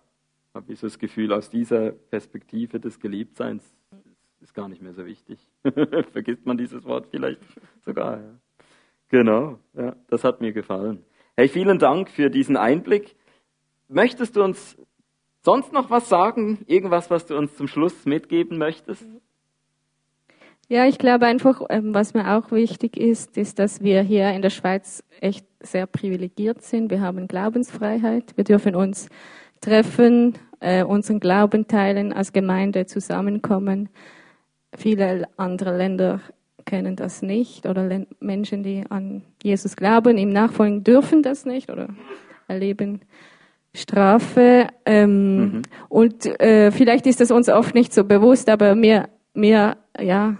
habe 0.53 0.71
ich 0.71 0.79
so 0.79 0.85
das 0.85 0.99
Gefühl, 0.99 1.33
aus 1.33 1.49
dieser 1.49 1.91
Perspektive 1.91 2.79
des 2.79 2.99
Geliebtseins 2.99 3.76
ist 4.41 4.53
gar 4.53 4.69
nicht 4.69 4.81
mehr 4.81 4.93
so 4.93 5.05
wichtig. 5.05 5.39
Vergisst 6.11 6.45
man 6.45 6.57
dieses 6.57 6.83
Wort 6.85 7.07
vielleicht 7.09 7.41
sogar. 7.85 8.17
Ja. 8.17 8.29
Genau, 9.09 9.59
ja, 9.73 9.95
das 10.09 10.23
hat 10.23 10.41
mir 10.41 10.51
gefallen. 10.51 11.03
Hey, 11.35 11.47
vielen 11.47 11.79
Dank 11.79 12.09
für 12.09 12.29
diesen 12.29 12.57
Einblick. 12.57 13.15
Möchtest 13.87 14.35
du 14.35 14.43
uns 14.43 14.77
sonst 15.41 15.71
noch 15.71 15.89
was 15.89 16.09
sagen? 16.09 16.59
Irgendwas, 16.67 17.09
was 17.09 17.25
du 17.25 17.37
uns 17.37 17.55
zum 17.55 17.67
Schluss 17.67 18.05
mitgeben 18.05 18.57
möchtest? 18.57 19.05
Ja, 20.69 20.85
ich 20.85 20.97
glaube 20.97 21.25
einfach, 21.25 21.61
ähm, 21.69 21.93
was 21.93 22.13
mir 22.13 22.35
auch 22.35 22.51
wichtig 22.51 22.97
ist, 22.97 23.37
ist, 23.37 23.57
dass 23.57 23.81
wir 23.81 24.01
hier 24.01 24.31
in 24.31 24.41
der 24.41 24.49
Schweiz 24.49 25.01
echt 25.21 25.45
sehr 25.61 25.87
privilegiert 25.87 26.61
sind. 26.61 26.91
Wir 26.91 26.99
haben 26.99 27.29
Glaubensfreiheit. 27.29 28.35
Wir 28.35 28.43
dürfen 28.43 28.75
uns 28.75 29.07
treffen, 29.61 30.33
äh, 30.59 30.83
unseren 30.83 31.21
Glauben 31.21 31.67
teilen, 31.67 32.11
als 32.11 32.33
Gemeinde 32.33 32.85
zusammenkommen. 32.85 33.87
Viele 34.75 35.27
andere 35.37 35.75
Länder 35.75 36.21
kennen 36.65 36.95
das 36.95 37.21
nicht 37.21 37.65
oder 37.65 38.05
Menschen, 38.19 38.61
die 38.61 38.83
an 38.89 39.23
Jesus 39.41 39.75
glauben, 39.75 40.17
ihm 40.17 40.29
nachfolgen, 40.29 40.83
dürfen 40.83 41.23
das 41.23 41.45
nicht 41.45 41.71
oder 41.71 41.87
erleben 42.47 43.01
Strafe. 43.73 44.67
Ähm, 44.85 45.39
mhm. 45.39 45.61
Und 45.89 46.25
äh, 46.39 46.71
vielleicht 46.71 47.07
ist 47.07 47.21
das 47.21 47.31
uns 47.31 47.49
oft 47.49 47.73
nicht 47.73 47.93
so 47.93 48.03
bewusst, 48.03 48.49
aber 48.49 48.75
mir, 48.75 49.09
mir, 49.33 49.77
ja, 49.99 50.37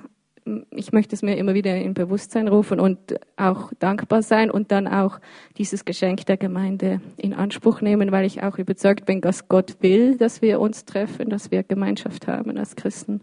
ich 0.72 0.94
möchte 0.94 1.13
es 1.13 1.24
mir 1.24 1.38
immer 1.38 1.54
wieder 1.54 1.76
in 1.76 1.94
Bewusstsein 1.94 2.48
rufen 2.48 2.80
und 2.80 3.00
auch 3.36 3.72
dankbar 3.80 4.22
sein 4.22 4.50
und 4.50 4.72
dann 4.72 4.88
auch 4.88 5.20
dieses 5.58 5.84
Geschenk 5.84 6.26
der 6.26 6.38
Gemeinde 6.38 7.02
in 7.18 7.34
Anspruch 7.34 7.82
nehmen, 7.82 8.12
weil 8.12 8.26
ich 8.26 8.44
auch 8.44 8.58
überzeugt 8.58 9.06
bin, 9.06 9.22
dass 9.22 9.50
Gott 9.50 9.78
will, 9.82 10.18
dass 10.18 10.42
wir 10.42 10.60
uns 10.60 10.86
treffen, 10.86 11.30
dass 11.30 11.52
wir 11.52 11.63
Gemeinschaft 11.63 12.28
haben 12.28 12.58
als 12.58 12.76
Christen. 12.76 13.22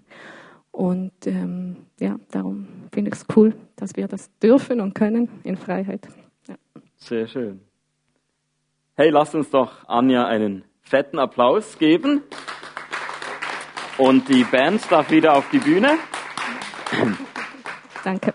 Und 0.75 1.13
ähm, 1.27 1.77
ja, 2.01 2.17
darum 2.33 2.67
finde 2.93 3.11
ich 3.11 3.15
es 3.15 3.27
cool, 3.37 3.55
dass 3.77 3.95
wir 3.95 4.09
das 4.09 4.29
dürfen 4.41 4.81
und 4.81 4.93
können 4.93 5.29
in 5.45 5.57
Freiheit. 5.57 6.09
Ja. 6.49 6.57
Sehr 6.97 7.29
schön. 7.29 7.61
Hey, 8.97 9.11
lasst 9.11 9.37
uns 9.37 9.51
doch 9.51 9.89
Anja 9.89 10.27
einen 10.27 10.65
fetten 10.81 11.21
Applaus 11.21 11.79
geben. 11.79 12.25
Und 13.99 14.29
die 14.29 14.43
Band 14.43 14.91
darf 14.91 15.13
wieder 15.13 15.37
auf 15.37 15.49
die 15.51 15.59
Bühne. 15.59 15.97
Danke. 18.03 18.35